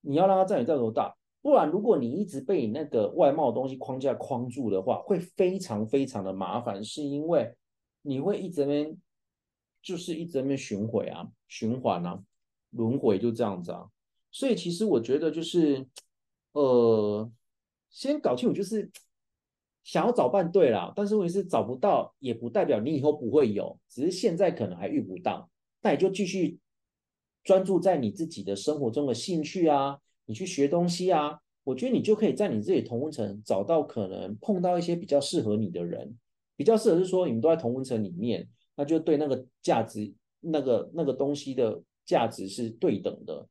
[0.00, 1.16] 你要让它占比占多大？
[1.42, 7.52] 不然，如果你一直被你那个外貌的东西框架框住的话，会非常非常的麻烦，是因为
[8.02, 8.96] 你会一直那边，
[9.82, 12.22] 就是一直在那边循环啊，循环啊，
[12.70, 13.90] 轮回就这样子啊。
[14.30, 15.84] 所以其实我觉得就是，
[16.52, 17.28] 呃，
[17.90, 18.88] 先搞清楚，就是
[19.82, 25.50] 想要找伴对啦，但是问题是找不到，也不代表你以后不会有，只是现在可能还遇不到，
[25.82, 26.60] 那你就继续
[27.42, 29.98] 专注在你自己的生活中的兴趣啊。
[30.26, 36.16] 你去学东西啊，我觉得你就可以在你自己同温层找到可能碰到一些比较适合你的人，
[36.56, 43.46] 比较适合是说你们都在同温层里面，那就对那个价值、那个那个东西的价值是对等的。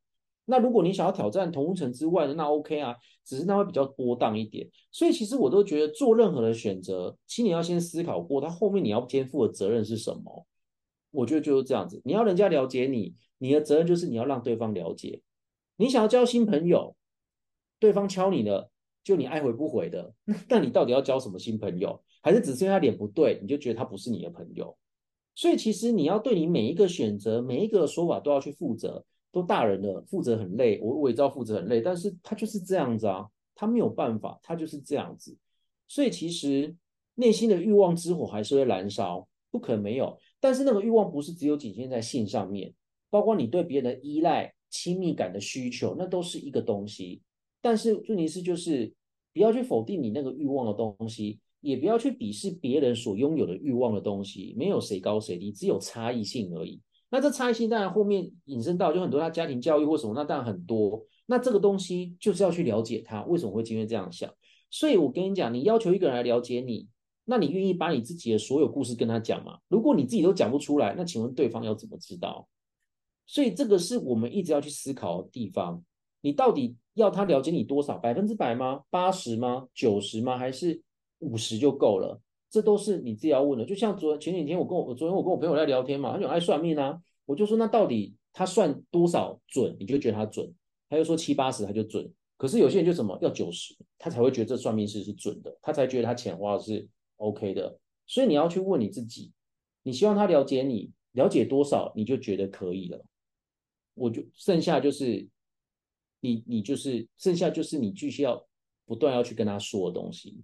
[0.45, 4.67] 那如果你想要挑战同温层之外的，那 OK 啊，只是那会比较多档一点。
[4.91, 10.45] 所以其实我都觉得做任何的选择，请你要先思考过，他后面你要肩负的责任是什么。
[11.11, 15.22] 我觉得就是这样子，你要人家了解你，你的责任就是你要让对方了解。
[15.82, 16.95] 你想要交新朋友，
[17.79, 18.69] 对方敲你了，
[19.03, 20.13] 就你爱回不回的，
[20.47, 22.01] 那你到底要交什么新朋友？
[22.21, 24.77] 还是只是因为他脸不对，你就觉得他不是你的朋友？
[25.34, 29.03] 所以其实你要对你每一个选择、每一个说法都要去负责。
[29.34, 33.25] 都大人了，负责很累，我我也知道负责很累，但是他就是这样子啊，
[33.55, 35.38] 他没有办法，他就是这样子。
[35.88, 36.75] 所以其实
[37.15, 40.19] 内心的欲望之火还是会燃烧，不可能没有。
[40.41, 42.73] 但是那个欲望不是只有仅限在性上面，
[43.09, 47.22] 包括你对别人的依赖、亲密感的需求，那都是一个东西。
[47.61, 48.91] 但是问题是，就是
[49.32, 54.55] 不要去否定你那个欲望的东西，也不要去鄙视别人所拥有的欲望的东西。
[54.57, 56.82] 没有谁高谁低，只有差异性而已。
[57.11, 61.05] 那这差异性当然后面引申到就很多他家庭教育或什么，那当然很多。
[61.28, 64.34] 那这个东西就是要去了解他为什么会今天这样想。
[64.69, 66.88] 所以我跟你讲，你要求一个人来了解你，
[67.26, 69.59] 那你愿意把你自己的所有故事跟他讲吗？
[69.67, 72.47] 如果你自己都讲不出来，那请问对方要怎么知道？
[73.26, 75.84] 所以这个是我们一直要去思考的地方。
[76.22, 77.97] 你到底要他了解你多少？
[77.97, 78.84] 百分之百吗？
[78.89, 79.67] 八十吗？
[79.74, 80.38] 九十吗？
[80.38, 80.82] 还是
[81.19, 82.22] 五十就够了？
[82.49, 90.53] 这都是你自己要问的，就像昨前几天我跟我昨天我跟我朋友在聊天嘛，他就爱算命啊，我就说那到底他算多少准，你就觉得他准？
[90.89, 97.80] 他就说七八十他就准，可是有些人就什么要九十，他才会觉得这算命师是准的，他才觉得他钱花的是 OK 的。
[98.05, 99.32] 所以你要去问你自己，
[99.84, 103.01] 你希望他了解你，了解多少你就觉得可以了。
[103.93, 105.27] 我就剩下就是
[106.19, 108.45] 你你就是剩下就是你继续要
[108.85, 110.43] 不断要去跟他说的东西。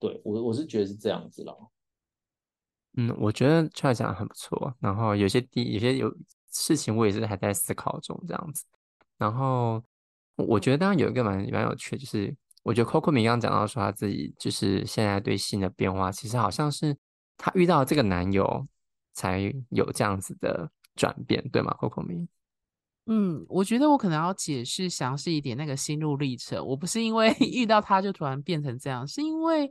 [0.00, 1.70] 对我我是觉得是这样子了，
[2.96, 4.74] 嗯，我觉得出来讲的很不错。
[4.78, 6.14] 然后有些地有些有
[6.50, 8.64] 事情我也是还在思考中这样子。
[9.16, 9.82] 然后
[10.36, 16.94] 我觉得当然有一个蛮蛮有趣，就是我觉得 Coco 米刚刚讲到说他自己就是现在对性的变化，其实好像是
[17.38, 18.66] 他遇到这个男友
[19.14, 19.40] 才
[19.70, 22.28] 有这样子的转变，对吗？Coco 米。
[23.06, 26.66] 嗯，我觉得我可能要解释详细一点那个心路历程。
[26.66, 29.70] 我不是因为 遇到他就突然变成这样，是因为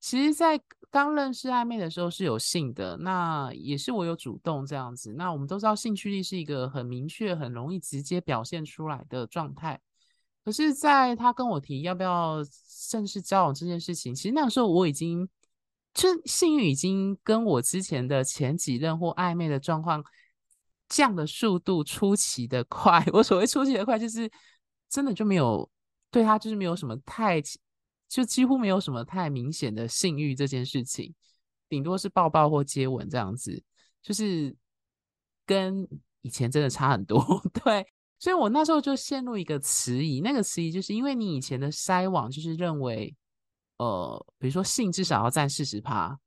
[0.00, 0.60] 其实，在
[0.90, 5.12] 刚认识暧昧的时候是有性的，那也是我有主动这样子。
[5.12, 9.80] 那我们都知道，性驱力是一个很明确、很容易直接表现出来的状态。
[10.44, 12.38] 可是，在他跟我提要不要
[12.90, 15.28] 正式交往这件事情，其实那个时候我已经，
[15.94, 20.02] 就性欲已经跟我之前的前几任或暧昧的状况。
[20.92, 24.30] 降的速度出奇的快， 我所谓出奇的快，就是
[24.90, 25.66] 真的就没有
[26.10, 27.40] 对他就是没有什么太，
[28.10, 31.14] 就几乎没有什么太明显的性欲这件事情，
[31.66, 33.62] 顶多是抱抱或接吻这样子，
[34.02, 34.54] 就是
[35.46, 35.88] 跟
[36.20, 37.24] 以前真的差很多。
[37.64, 37.86] 对，
[38.18, 43.16] 所以我那时候就陷入一个迟疑，那个迟疑就是因为你以前的筛网就是认为，
[43.78, 46.20] 呃，比如说性至少要占四十趴，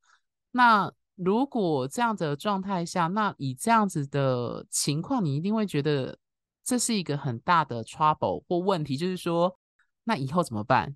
[0.49, 0.91] 那。
[1.15, 6.17] 如果这样子的状态下，那以这样子的情况，你一定会觉得
[6.61, 9.57] 这是一个很大的 trouble 或问题，就是说，
[10.03, 10.93] 那以后怎么办？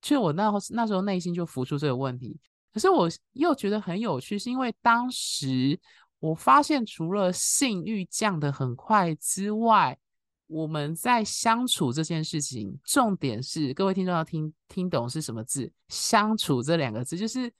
[0.00, 2.38] 其实我那那时候内心就浮出这个问题。
[2.72, 5.78] 可是我又觉得很有趣，是因为当时
[6.20, 9.98] 我发现，除了性欲降得很快之外，
[10.46, 15.70] 我们在相处这件事情，重点是各位听众要听听懂是什么字？
[15.88, 17.52] 相处这两个字，就是。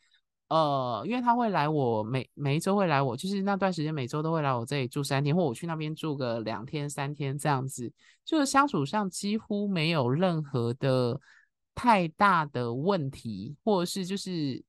[0.49, 7.91] 呃，因为他会来我每每一周会来我，就是那段时间每周都会来我这里住三天，或我去那边住个两天三天这样子，
[8.25, 11.19] 就是相处上几乎没有任何的
[11.75, 14.63] 太大的问题，或者是就是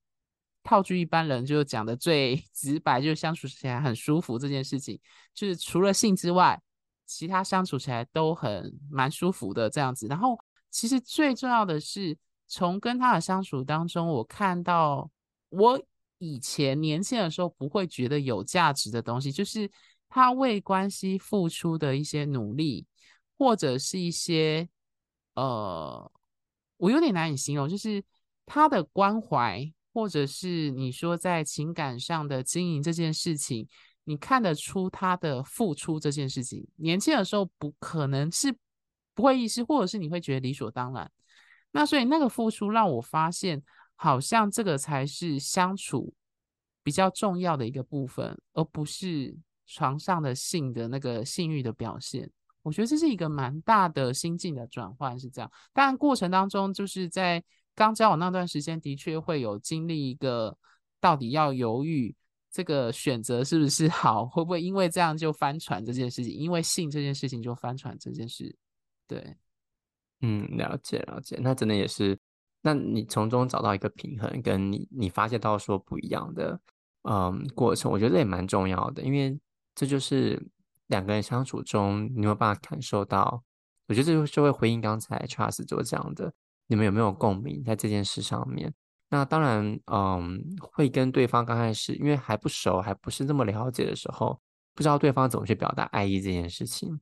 [0.64, 4.98] 套句一般人就讲的最 直白，就是相处起来很舒服这件事情，
[5.34, 6.60] 就是除了性之外，
[7.06, 10.08] 其他相处起来都很蛮舒服的这样子。
[10.08, 10.40] 然后
[10.72, 12.18] 其实最重要的是，
[12.48, 15.12] 从跟他的相处当中，我看到。
[15.58, 15.82] 我
[16.18, 19.70] 以前年轻的时候不会觉得有价值的东西，就是
[20.10, 22.86] 他为关系付出的一些努力，
[23.38, 24.68] 或者是一些
[25.36, 26.12] 呃，
[26.78, 28.04] 我有点难以形容，就是
[28.46, 33.68] 他的关怀，或者是你说在情感上的经营这件事情，
[34.06, 36.66] 你看得出他的付出这件事情。
[36.78, 38.56] 年轻的时候不可能是
[39.14, 41.12] 不会意识，或者是你会觉得理所当然。
[41.72, 43.62] 那所以那个付出让我发现。
[43.96, 46.14] 好像这个才是相处
[46.84, 49.36] 比较重要的一个部分，而不是
[49.66, 52.30] 床上的性的那个性欲的表现。
[52.62, 55.52] 我觉得这是一个蛮大的心境的转换，是这样。
[55.72, 57.44] 当然过程当中，就是在
[57.76, 60.58] 刚交往那段时间，的确会有经历一个
[61.00, 62.16] 到底要犹豫
[62.50, 68.56] 这个选择是不是好，会不会因为这样就翻船这件事情，因为性这件事情就翻船这件事。
[69.08, 69.36] 对，
[70.22, 72.18] 嗯，了解了解，那真的也是，
[72.66, 76.60] 那你从中找到一个平衡，跟你你发现到说不一样的
[77.04, 79.40] 嗯过程，我觉得这也蛮重要的，因为
[79.76, 80.44] 这就是
[80.88, 83.44] 两个人相处中，你有没有办法感受到？
[83.88, 86.34] 我觉得这就会回应刚才 Charles 做这样的，
[86.66, 88.74] 你们有没有共鸣在这件事上面？
[89.10, 94.42] 那当然，嗯，会跟对方刚开始因为还不熟，还不是那么了解的时候，
[94.74, 97.00] 不知道对方怎么去表达爱意这件事情，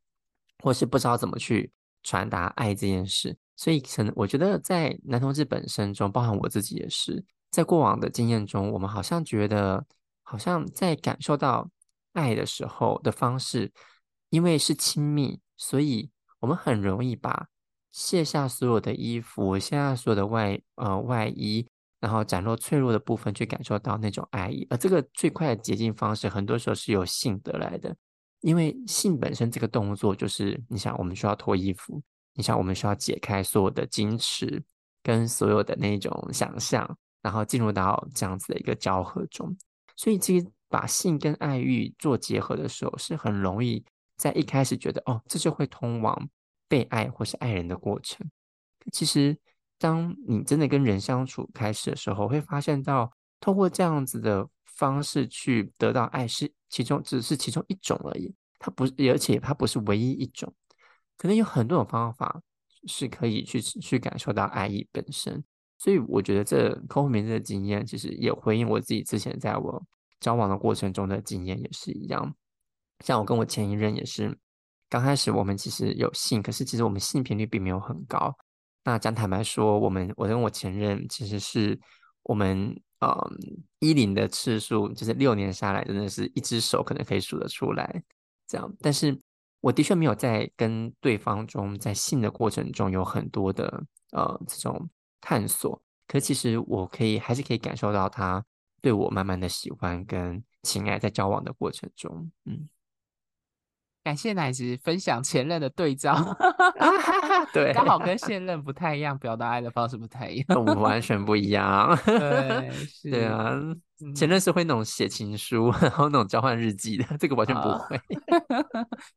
[0.62, 1.72] 或是不知道怎么去
[2.04, 9.86] 传达爱这件事，所以可能我觉得在男同志本身中，包含我自己也是，在过往的经验中，我们好像觉得，
[10.22, 11.70] 好像在感受到
[12.14, 13.72] 爱的时候的方式，
[14.30, 16.12] 因为是亲密，所以。
[16.44, 17.48] 我们很容易把
[17.94, 21.66] 卸下所有的衣服，卸下所有的外呃外衣，
[22.02, 24.68] 然后展露脆弱的部分，去感受到那种爱意。
[24.70, 27.96] 而这个最快的捷径方式，很多时候是由性得来的，
[28.44, 32.02] 因为性本身这个动作就是，你想我们需要脱衣服，
[32.34, 34.62] 你想我们需要解开所有的矜持
[35.02, 39.56] 跟所有的那种想象，然后进入到这样子的一个交合中。
[39.96, 43.84] 所以，其实把性跟爱欲做结合的时候，是很容易。
[44.16, 46.30] 在一开始觉得哦，这就会通往
[46.68, 48.30] 被爱或是爱人的过程。
[48.92, 49.36] 其实，
[49.80, 58.34] 当你真的跟人相处开始的时候，会发现到透过这样子的方式去得到爱，是其中只是其中一种而已。
[58.58, 60.52] 它不是，而且它不是唯一一种，
[61.18, 62.42] 可能有很多种方法
[62.88, 65.44] 是可以去去感受到爱意本身。
[65.78, 69.86] 所以，我觉得这空服这个经验，其实也回应我自己之前在我
[70.20, 72.34] 交往的过程中的经验，也是一样。
[73.02, 74.36] 像我跟我前一任也是，
[74.90, 78.36] 刚开始我们其实有性，可是其实我们性频率并没有很高。
[78.84, 81.80] 那讲坦白说，我们我跟我前任其实是
[82.24, 88.04] 我们嗯一零的次数，就是六年下来真的是一只手可能可以数得出来
[88.48, 88.74] 这样。
[88.80, 89.20] 但是
[89.62, 94.90] 我的确没有在跟对方中在性的过程中有很多的呃这种
[95.22, 98.46] 探索，可其实我可以还是可以感受到他
[98.82, 102.70] 对我慢慢的喜欢跟情爱在交往的过程中，嗯。
[104.04, 106.14] 感谢奶子分享前任的对照
[107.54, 111.98] 对，刚好跟现任不太一样，表达爱的方式不太一样，我们完全不一样。
[112.06, 113.54] 对，是对啊，
[114.16, 118.00] 前任是会那种写情书，然后那种交换日记的，这个完全不会。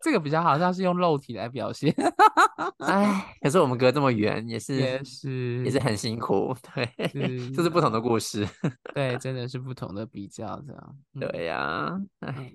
[0.01, 1.93] 这个比较好像是用肉体来表现。
[2.79, 6.55] 哎，可是我们隔这么远，也是也是也是很辛苦。
[6.75, 6.89] 对，
[7.53, 8.47] 这是不同的故事。
[8.95, 10.97] 对，真的是不同的比较，这样。
[11.19, 12.53] 对呀，哎。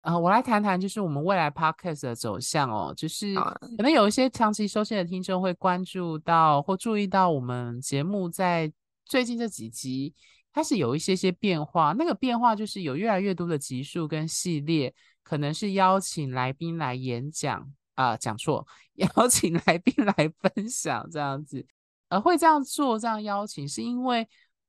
[0.00, 2.94] 啊、呃，我来谈谈，就是我们未来 podcast 的走向哦。
[2.96, 8.72] 就是可能有一些长期收听的听众会关注到或注意到，我们节目在
[9.04, 10.14] 最近这几集
[10.52, 11.92] 开始有一些些变化。
[11.98, 17.60] 那个变化就是有越来越多的集数跟系列，可能是邀请来宾来演讲
[17.94, 21.66] 啊，呃，讲错，邀请来宾来分享这样子。
[22.08, 24.28] 呃，会这样做，这样邀请，是因为。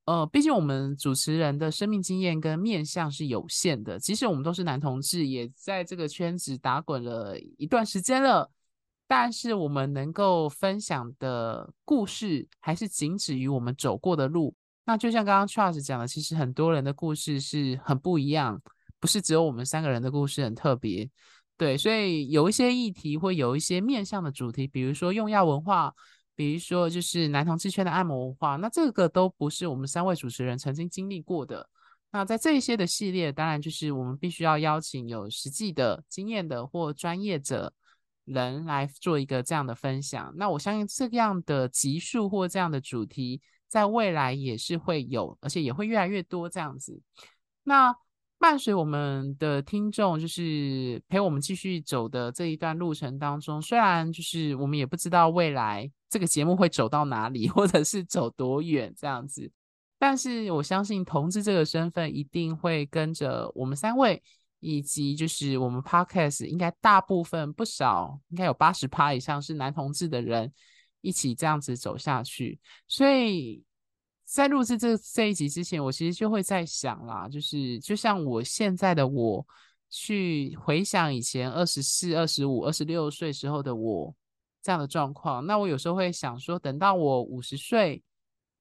[0.09, 8.49] 呃，毕竟我们主持人的生命经验跟面向是有限的，即使我们都是男同志，也在这个圈子打滚了一段时间了，
[9.07, 14.55] 但是我们能够分享的故事还是仅止于我们走过的路。
[14.83, 18.59] 那就像刚刚 Charles 讲的，其实很多人的故事是很不一样，
[18.99, 21.07] 不是只有我们三个人的故事很特别。
[21.55, 25.93] 对，所以有一些议题会有一些面向的主题，比如说用药文化。
[26.39, 31.69] 比如说，就是男同志圈的按摩文化，那这个都不是我们三位主持人曾经经历过的。
[32.13, 37.73] 那在这一些的系列，当然就是我们必须要邀请有实际的经验的或专业者
[38.23, 40.33] 人来做一个这样的分享。
[40.37, 47.01] 那我相信这样的集数或这样的主题，在未来也是会有，而且也会越来越多这样子。
[47.63, 47.93] 那
[48.37, 59.51] 伴随我们的听众，就是陪我们继续走的这一段路程当中，虽然就是我们也不知道未来这个节目会走到哪里，或者是走多远这样子，
[59.97, 64.21] 但是我相信同志这个身份一定会跟着我们三位，
[64.59, 70.51] 以及就是我们 Podcast 应该大部分不少，应该有八十趴以上是男同志的人
[71.01, 73.63] 一起这样子走下去，所以。
[74.31, 79.43] 在录制这这一集之前，我其实就会在想啦，就是就像我现在的我，
[79.89, 84.15] 去回想以前二十四、二十五、二十六岁时候的我
[84.61, 88.01] 这样的状况，那我有时候会想说，等到我五十岁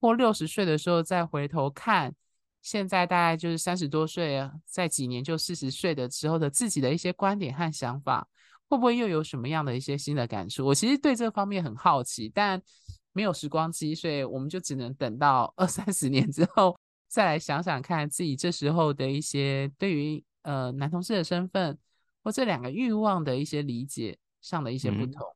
[0.00, 2.14] 或六十岁的时候，再回头看
[2.62, 8.26] 现在大概就是三十多岁啊，在几年就四十岁的时候的自己的一些观点和想法，
[8.68, 10.66] 会不会又有什么样的一些新的感触？
[10.66, 12.62] 我其实对这方面很好奇，但。
[13.14, 16.78] 没有时光机，所以我们就只能等到二三十年之后
[17.08, 21.76] 再来想想看自己这时候的一些对于呃男同事的身份
[22.22, 25.26] 或这两个欲望的一些理解上的一些不同。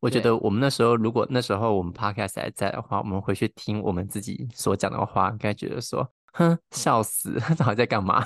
[0.00, 8.24] 我觉得我们那时候，如果那时候我们 podcast 还在的话，我们回去听我们自己所讲的话，应该觉得说，哼，笑死，他好像在干嘛？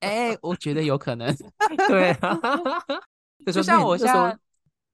[0.00, 1.32] 哎，我觉得有可能。
[1.88, 2.38] 对啊，
[3.52, 4.36] 就像我现在。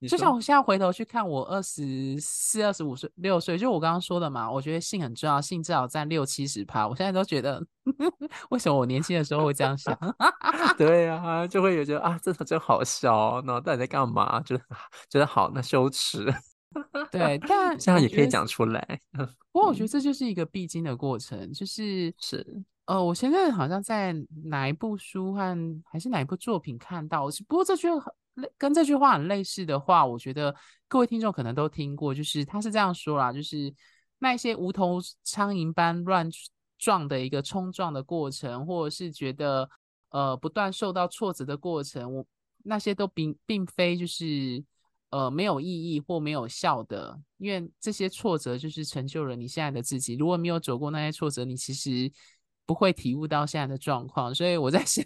[0.07, 6.87] 就像我现在回头去看我二十四、二十五岁、六岁，就我刚刚说的嘛，我觉得性很重要，性至少占六七十趴。
[6.87, 7.61] 我现在都觉得，
[8.51, 9.99] 为什么我年轻的时候会这样想？
[10.79, 14.41] 对啊，就会有觉得啊，这真好笑，那到底在干嘛？
[14.43, 14.63] 觉得
[15.11, 16.33] 觉得好，那羞耻。
[17.11, 19.01] 对，但这样也可以讲出来。
[19.51, 24.15] 不过我觉得这就是一个必经的过程，就是是呃，我现在好像在
[24.47, 27.87] 哪一部书和还是哪一部作品看到，不过这句。
[28.57, 30.55] 跟这句话很类似的话，我觉得
[30.87, 33.75] 各位听众可能都听过，就是他是这样说啦，就是
[34.21, 36.31] 那些无头苍蝇般乱
[36.79, 39.69] 撞的一个冲撞的过程，或者是觉得
[40.11, 42.25] 呃不断受到挫折的过程，我
[42.63, 44.65] 那些都并并非就是
[45.11, 50.15] 呃没有意义或没有效的，因为这些挫折就是成就了你现在的自己。
[50.15, 52.09] 如果没有走过那些挫折，你其实
[52.69, 54.35] 不会体悟到现在的状况。
[54.35, 55.05] 所以我在 想。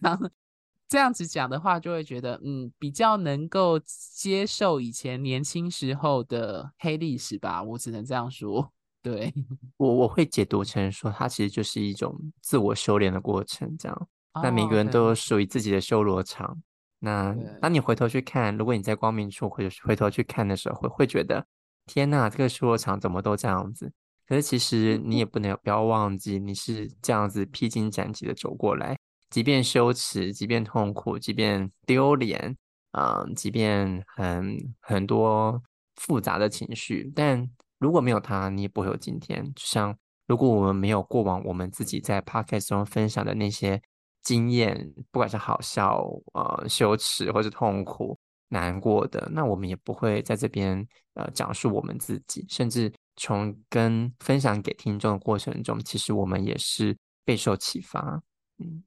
[0.88, 3.80] 这样子讲的话，就会觉得嗯，比较能够
[4.14, 7.62] 接受以前年轻时候的黑历史吧。
[7.62, 8.70] 我只能这样说。
[9.02, 9.32] 对，
[9.78, 13.74] 我我会解读成说，它其实就是一种自我修炼的过程。
[13.78, 14.08] 这样，
[14.42, 16.46] 那每个人都有属于自己的修罗场。
[16.46, 16.58] 哦、
[16.98, 21.46] 那当你回头去看，如果你在光明处回回头去看的时候，会会觉得
[21.86, 23.90] 天呐，这个修罗场怎么都这样子？
[24.32, 28.96] 可是其实你也不能不要忘记，你是这样子披荆斩棘的走过来。
[29.28, 32.56] 即便羞耻，即便痛苦，即便丢脸，
[32.92, 35.62] 啊、呃，即便很很多
[35.96, 37.46] 复杂的情绪，但
[37.78, 39.44] 如果没有他，你也不会有今天。
[39.52, 39.94] 就像
[40.26, 43.78] 如果我们没有过往我们自己在 podcast 中分享的那些
[44.22, 48.18] 经验，不管是好笑、呃羞耻或是痛苦、
[48.48, 52.46] 难过的，那我们也不会在这边呃讲述我们自己。
[52.48, 58.22] 甚至从跟分享给听众的过程中，其实我们也是备受启发。
[58.58, 58.84] 嗯。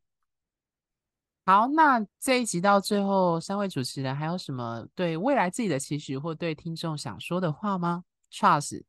[1.48, 8.82] 好，那这一集到最后，三位主持人还有什么对未来自己的期许，或对听众想说的话吗？Charles，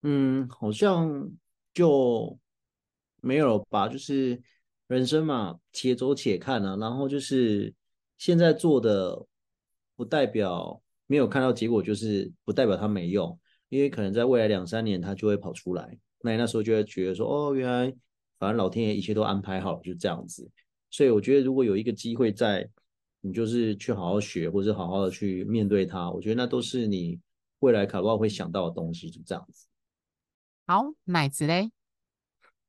[0.00, 1.30] 嗯，好像
[1.74, 2.38] 就
[3.20, 3.88] 没有了吧。
[3.88, 4.42] 就是
[4.86, 6.76] 人生嘛，且走且看啊。
[6.76, 7.74] 然后就是
[8.16, 9.26] 现在做的，
[9.96, 13.38] 不代表没有看到结果，就是不代表它没用。
[13.74, 15.98] 因为可能在未来两三年，它就会跑出来。
[16.20, 17.92] 那你那时候就会觉得说，哦，原来
[18.38, 20.48] 反正老天爷一切都安排好了，就这样子。
[20.90, 22.70] 所以我觉得，如果有一个机会在，
[23.20, 27.18] 你就是去好好学，或者好好的去面对它，我觉得那都是你
[27.58, 29.66] 未来考不好会想到的东西，就这样子。
[30.68, 31.72] 好，奶子嘞，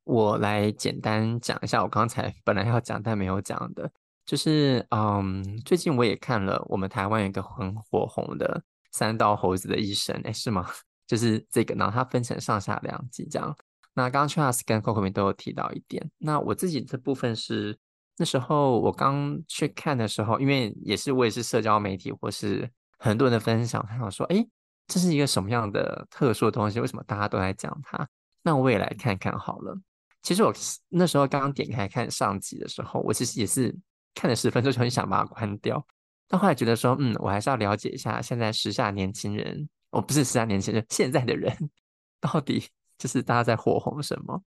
[0.05, 3.91] 我来简单讲一下我刚才本来要讲但没有讲的，
[4.25, 10.67] 就是嗯，最近我也看了我们台湾有一个很火红的三道猴子的一生，哎，是吗？
[11.07, 13.55] 就是这个，然后它分成上下两集这样。
[13.93, 17.77] 那刚刚 Charles 跟 Coco 都有提到一点，那我自己这部分是。
[18.17, 22.65] 那时候我刚去看的时候，因为也是我也是社交媒体或是
[22.97, 24.47] 很多人的分享，他想说，哎，
[24.87, 26.79] 这是一个什么样的特殊的东西？
[26.79, 28.07] 为什么大家都在讲它？
[28.41, 29.77] 那我也来看看好了。
[30.21, 30.53] 其实我
[30.87, 33.75] 那时候刚刚点开看上集的时候，我其实也是
[34.13, 35.85] 看了十分钟就很想把它关掉，
[36.29, 41.51] 但后来觉得说，嗯，我还是要了解一下现在时下年轻人，哦，不是十三年前的，现在的人
[42.21, 42.67] 到底
[42.97, 44.41] 就是大家在火红什么？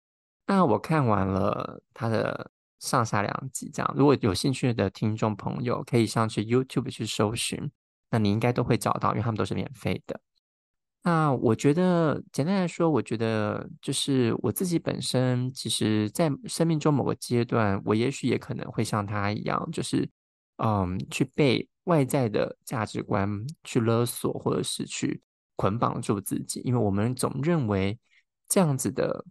[0.47, 2.51] 那我看完了他的。
[2.81, 7.69] 上下两集这样，如果有兴趣的听众朋友，可以上去 YouTube 去搜寻，
[8.09, 10.21] 那你应该都会找到，因为他们都是免费的。
[11.03, 20.09] 那我觉得，简单来说，我觉得就是我自己本身，其实在生命中某个阶段，我也许也可能会像他一样，就是
[20.59, 23.29] 嗯，去被外在的价值观
[23.65, 25.21] 去勒索，或者是去
[25.59, 27.99] 捆绑住自己，因为我们总认为
[28.49, 29.27] 这样子的。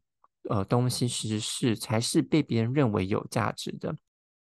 [0.49, 3.93] 呃，东西其实是才是被别人认为有价值的。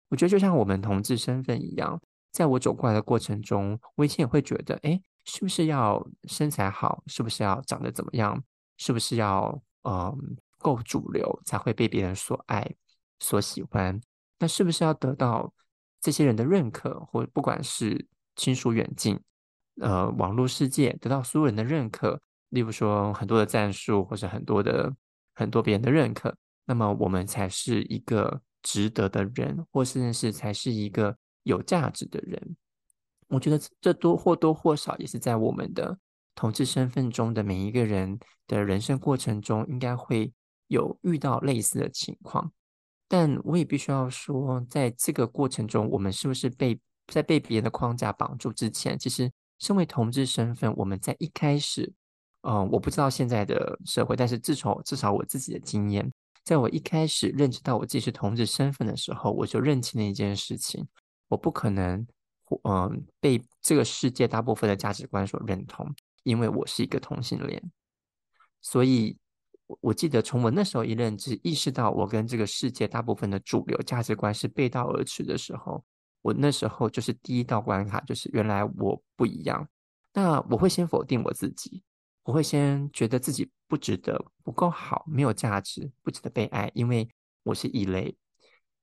[0.07, 7.03] 我觉得就像我们同志身份一样，在我走过来的过程中，我以前也会觉得，哎，是不是要身材好？
[7.07, 8.41] 是不是要长得怎么样？
[8.77, 10.15] 是不是要呃
[10.59, 12.65] 够主流才会被别人所爱、
[13.19, 13.99] 所喜欢？
[14.39, 15.53] 那是不是要得到
[15.99, 18.07] 这些人的认可，或不管是
[18.37, 19.19] 亲疏远近，
[19.79, 24.95] 呃，网络世界得到所有人的认可，例如说很多的赞数，或者很多的。
[25.39, 32.57] 很多别人的认可，那么我们才是一个值得的人，或甚至是才是一个有价值的人。
[33.27, 35.95] 我觉得这多或多或少也是在我们的
[36.33, 38.17] 同志身份中的每一个人
[38.47, 40.33] 的人生过程中，应该会
[40.69, 42.51] 有遇到类似的情况。
[43.07, 51.91] 但我也必须要说，在这个过程中，我们是不是被在被别人的框架绑住之前，其实身为同志身份，我们在一开始，
[52.41, 56.11] 嗯、我不知道现在的社会，但是至少至少我自己的经验，
[56.43, 60.87] 在我一开始认知到我自己是同志身份的时候，我就认清了一件事情：
[61.27, 62.05] 我不可能，
[62.63, 65.93] 嗯、被这个世界大部分的价值观所认同，
[66.23, 67.61] 因为我是一个同性恋。
[68.61, 69.17] 所以，
[69.81, 75.83] 我记得从我那时候一认知，意识到我跟这个世界大部分的主流价值观是背道而驰的时候。
[76.21, 79.67] 我那时候就是第一道关卡，就是原来我不一样。
[80.13, 81.83] 那我会先否定我自己，
[82.23, 87.07] 我会先觉得自己不值得、不够好、没有价值、不值得被爱，因为
[87.43, 88.17] 我是异类。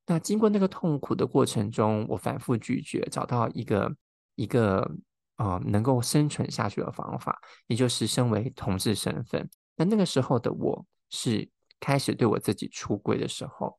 [0.06, 3.94] 那经过那个痛苦的过程中，我反复拒绝，找到一个
[4.36, 4.90] 一个
[5.36, 9.50] 呃能够生存下去的方法，也就是身为同志身份。
[9.76, 13.78] 那那个时候的我是开始对我自己出柜的时候。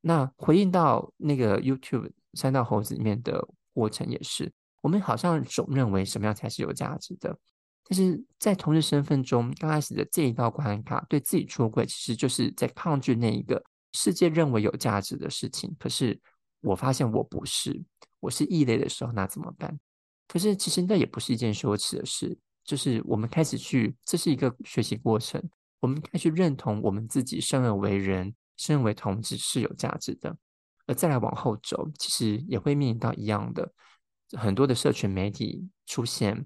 [0.00, 2.10] 那回应到那个 YouTube。
[2.34, 4.52] 山道猴子里面的过程也是，
[4.82, 7.36] 我们好像总认为什么样才是有价值的，
[7.84, 13.62] 但是在同志身份中，刚开始的这一道关卡，对自己出轨，其实就是在抗拒那一个
[13.92, 15.74] 世界认为有价值的事情。
[15.78, 16.18] 可是
[16.60, 17.82] 我发现我不是，
[18.20, 19.78] 我是异类的时候，那怎么办？
[20.28, 25.42] 可是其实那也不是一件羞耻的事，就是我们开始去，这是一个学习过程，
[25.80, 30.36] 我们开始认同我们自己生而为人，生而为同志是有价值的。
[30.90, 33.72] 而再来往后走，其实也会面临到一样的
[34.36, 36.44] 很多的社群媒体出现，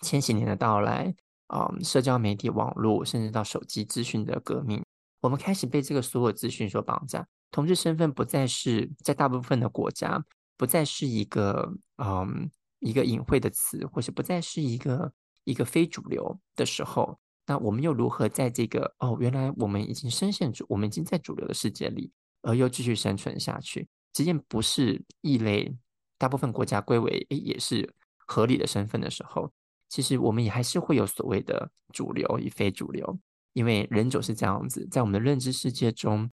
[0.00, 1.14] 千禧年的到来，
[1.46, 4.84] 啊、嗯，社交媒体、网络，甚至到手机资讯的革命，
[5.22, 7.26] 我们开始被这个所有资讯所绑架。
[7.50, 10.22] 同志身份不再是在大部分的国家，
[10.58, 12.50] 不再是一个嗯
[12.80, 15.10] 一个隐晦的词，或是不再是一个
[15.44, 22.12] 一个非主流的时候，那我们又如何在这个哦，原来我们已经深陷主，我们已经在主流的世界里。
[22.42, 25.74] 而又继续生存下去，即便不是异类，
[26.18, 27.92] 大部分国家归为诶也是
[28.26, 29.52] 合理的身份的时候，
[29.88, 33.18] 其实我们也还是会有所谓的主流与非主流，
[33.52, 36.30] 因为人总是这样子，在我们的认知世界中，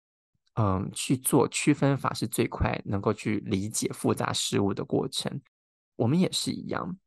[0.55, 5.41] 嗯，去做区分法是最快能够去理解复杂事物的过程。
[5.97, 6.99] 我们也是一样，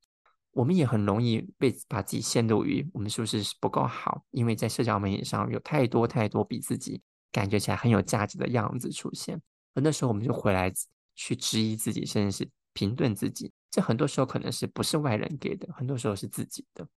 [0.51, 7.01] 我们也很容易被把自己陷入于我们是不是不够好，因为在社交媒体上有太多太多比自己。
[7.37, 9.39] 感觉起来很有价值的样子出现，
[9.75, 10.73] 而那时候我们就回来
[11.13, 13.51] 去质疑自己，甚至是评断自己。
[13.69, 16.87] 这很多时候可能是不是外人给的，很多时候是自己的。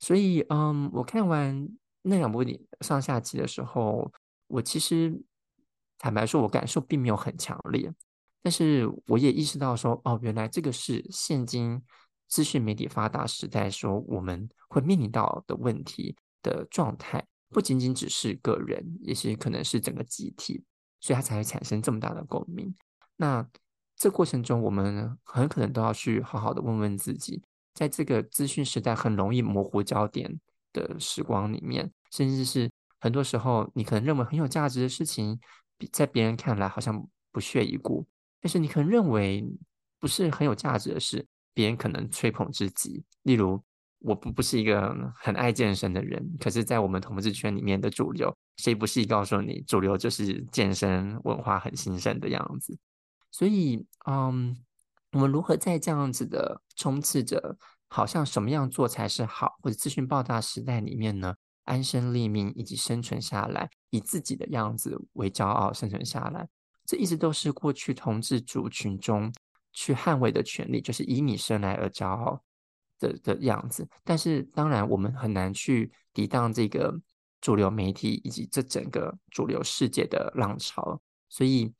[0.00, 1.68] 所以，嗯，我看完
[2.02, 2.44] 那两部
[2.80, 4.12] 上下集的时候，
[4.48, 5.22] 我其实
[5.98, 7.92] 坦白说，我感受并没有很强烈，
[8.42, 11.80] 但是我也意识到说，哦，原来这个是现今
[12.26, 17.24] 资讯媒体发达时代说我们会面临到的问题的状态。
[17.50, 20.64] 不仅仅只是个人，也是可能是整个集体，
[21.00, 22.74] 所以它才会产生这么大的共鸣。
[23.16, 23.46] 那
[23.96, 27.42] 这过程中，我们很可能都要去好好的问问自己，
[27.74, 30.40] 在这个资讯时代很容易模糊焦点
[30.72, 35.38] 的时光里面，甚至是很多时候，你可能认为很有价值的事情，
[35.92, 38.06] 在别人看来好像不屑一顾；
[38.40, 39.44] 但是你可能认为
[39.98, 43.04] 不是很有价值的事，别人可能吹捧之极。
[43.24, 43.62] 例如，
[44.00, 52.78] 我不不是一个很爱健身的人，可是，在我们同志圈里面的主流，谁不是告诉你，主流就是健身文化很兴盛的样子？
[53.30, 54.56] 所以，嗯，
[55.12, 57.56] 我们如何在这样子的充斥着
[57.88, 61.34] 好像什么样做才是好，或者资讯爆炸时代里面呢，
[61.64, 66.48] 安身立命以及生存下来，以自己的样子为骄傲生存下来，
[66.86, 69.32] 这一直都是过去同志族群中
[69.72, 72.42] 去捍卫的权利，就是以你生来而骄傲。
[73.00, 76.94] 的的样子，但是当然我们很难去抵挡这个
[77.40, 81.72] 主流媒体以及这整个主流世界的浪潮，所以，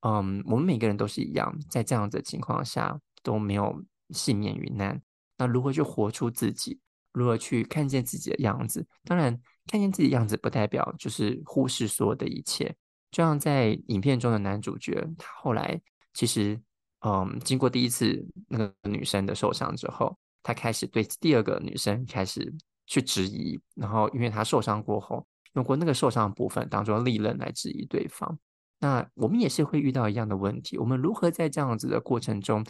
[0.00, 5.00] 嗯，我们每个人都是一样，在这样子的情况下都没有幸免于难。
[5.36, 6.80] 那如何去活出自己？
[7.12, 8.86] 如何去看见自己的样子？
[9.04, 12.74] 当然，看见自己样子不代表就是忽视所有的一切。
[13.10, 15.80] 就像在影片中的男主角，他后来
[16.14, 16.60] 其实，
[17.00, 20.16] 嗯，经过第一次那个女生的受伤之后。
[20.46, 22.54] 他开始对第二个女生开始
[22.86, 28.38] 去质疑，然后因为他受伤过后，用过那个受伤的部分当做利刃来质疑对方。
[28.78, 32.64] 那我们也是会遇到一样的问题，我们如何在这样子的过程中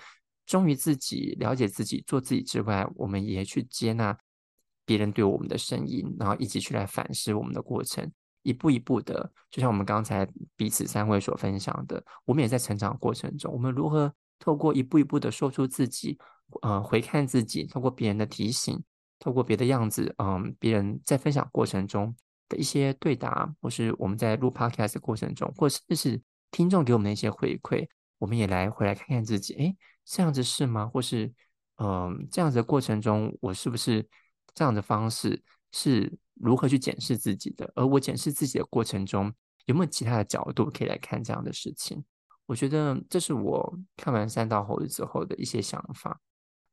[0.47, 4.17] 忠于自己、了解自己、做自己之外，我们也去接纳
[4.87, 8.11] 别人对我们的声音，然后一起去来反思我们的过程，
[8.43, 16.19] 一步一步的，就像我们刚才彼此三位所分享的，我们也在成长过程中，我们如何透过一步一步的说出自己。
[16.63, 18.83] 呃，回看自己，透过别人的提醒，
[19.19, 22.15] 透过别的样子，嗯，别人在分享过程中
[22.49, 26.21] 的一些对答，或是我们在录 Podcast 的过程中，或者是
[26.51, 27.87] 听众给我们的一些回馈，
[28.19, 30.87] 我们也来回来看看自己，诶，这样子是吗？
[30.87, 31.33] 或是
[31.79, 34.09] 嗯，这样子的过程中，我是不是
[34.55, 35.43] 这样的方式
[35.73, 37.71] 是如何去检视自己的？
[37.75, 39.31] 而我检视自己的过程中，
[39.67, 42.03] 有没有其他的角度可以来看这样的事情？
[42.47, 46.21] 我觉得这是我看完《三道猴子》之后的一些想法。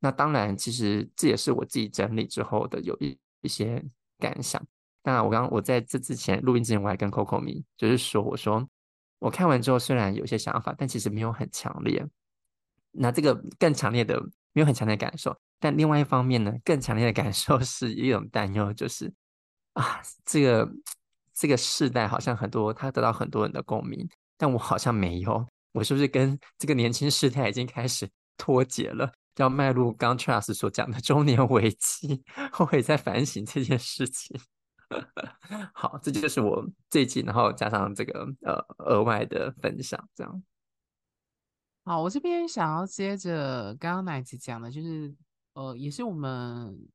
[0.04, 3.82] 那当然，其实这也是我自己整理之后的有一一些
[4.18, 4.62] 感想。
[5.02, 8.68] 那，我刚我在这之前录音之前，我还跟 Coco 米就是说，我说
[9.18, 12.06] 我看完之后虽然有些想法，但其实没有很强烈。
[12.90, 14.22] 那这个更强烈的。
[14.56, 19.12] 没有很强烈的感受，但另外一方面呢，更强烈的感受 是一种担忧，就是
[19.72, 20.72] 啊，这个
[21.34, 32.22] 这个世代好像很多他得到很多人的共鸣，但我好像没有，我是不是跟这个年轻世代已经开始脱节了，要迈入刚 Charles 所讲的中年危机？
[32.58, 34.38] 我也在反省这件事情。
[35.74, 40.42] 好，这就是我最近，然后加上这个呃额外的分享，这样。
[41.84, 45.12] 好，我这边想要接着刚刚奶子讲的，就是
[45.54, 46.88] 呃，也是我们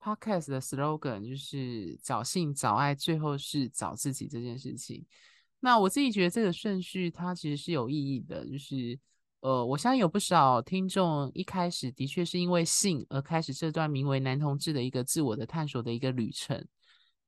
[0.00, 5.06] podcast 的 slogan，就是找性找爱，最后是找自己这件事情。
[5.60, 8.98] 那我自己觉得这个顺序它其实是有意义的，就是
[9.40, 16.66] 呃，我相信有不少听众一开始的确是因为性而开始这段名为男同志的一个自我的探索的一个旅程。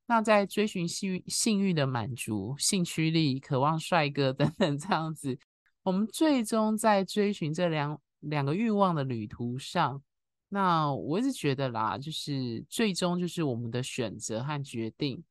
[0.06, 5.38] 那在追寻性性欲的满足、性驱力、渴望帅哥 等等这样子。
[5.82, 10.02] 我们最终在追寻这两两个欲望的旅途上，
[10.48, 15.22] 那我一直觉得啦，就是最终就是我们的选择和决定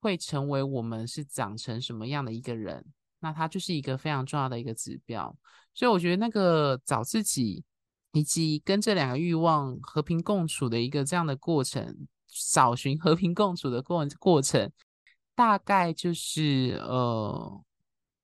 [0.00, 2.84] 会成为我们是长成什么样的一个人，
[3.20, 5.36] 那它就是一个非常重要的一个指标。
[5.74, 7.64] 所以我觉得那个找自己
[8.12, 12.06] 以及跟这两个欲望和平共处的一个这样的过程，
[12.52, 14.70] 找寻和平共处的过过程，
[15.34, 17.62] 大概就是呃。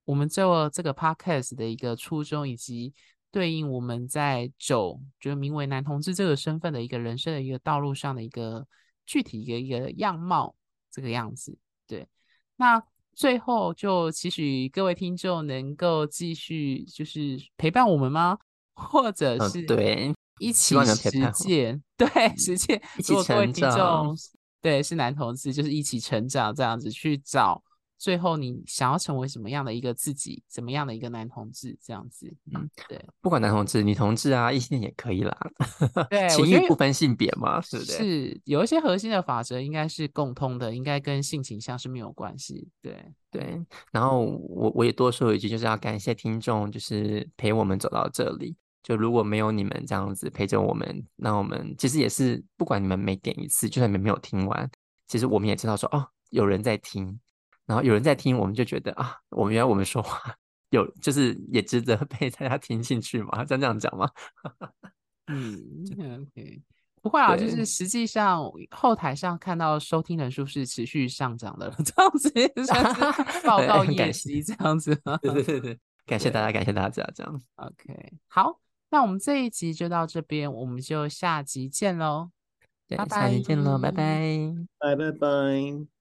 [0.05, 2.93] 我们做这个 podcast 的一个初衷，以及
[3.31, 8.67] 对应我们在走，就是名为男同志这个身份的一个人生的一个道路上的一个
[9.07, 10.57] 具体的一个样貌，
[10.91, 11.57] 这个样子。
[11.87, 12.09] 对，
[12.57, 12.83] 那
[13.15, 18.39] 最后就期许各位听众能够继续就是陪伴我们吗？
[18.75, 24.17] 或者是对一起实践，对实践，如果各位听众
[24.61, 27.63] 对是男同志，就是一起成长这样子去找。
[28.03, 30.43] 最后，你想要成为什么样的一个自己？
[30.49, 31.79] 怎么样的一个男同志？
[31.81, 35.39] 这样子，嗯，对，不管男同志、女同志啊，异性恋也可以啦。
[36.11, 37.93] 对，情欲不分性别嘛，是不是？
[37.93, 42.69] 是有一些核心的法则，应该是共通的，应该跟性倾向是没有关系。
[42.83, 42.93] 对
[43.31, 43.65] 对。
[43.93, 48.57] 然后我我也多说一句，就是要感谢听众，就是陪我们走到这里。
[48.83, 54.69] 就如果没有你们这样子陪着我们，那我们其实也是，不管你们每点一次，就算你们没有听完，
[55.07, 57.21] 其实我们也知道说，哦，有人在听。
[57.73, 60.37] 然后有人在听，我们就觉得啊，我们原来我们说话
[60.69, 64.11] 有，就是也值得被大家听进去嘛，像这样讲吗？
[65.29, 65.59] 嗯
[65.91, 66.61] ，OK，
[67.01, 72.29] 不会啊，就是实际上后台上看到收听人数是持续上涨的， 这样子
[72.67, 73.01] 算是
[73.49, 75.17] 报告业绩这样子吗？
[75.23, 77.43] 对对对对，感谢大家，感谢大家，这样。
[77.55, 78.61] OK，好，
[78.91, 82.31] 那我们这一集就到这边，我们就下集见喽，
[82.89, 85.87] 拜拜，下集见喽，拜拜，拜拜拜。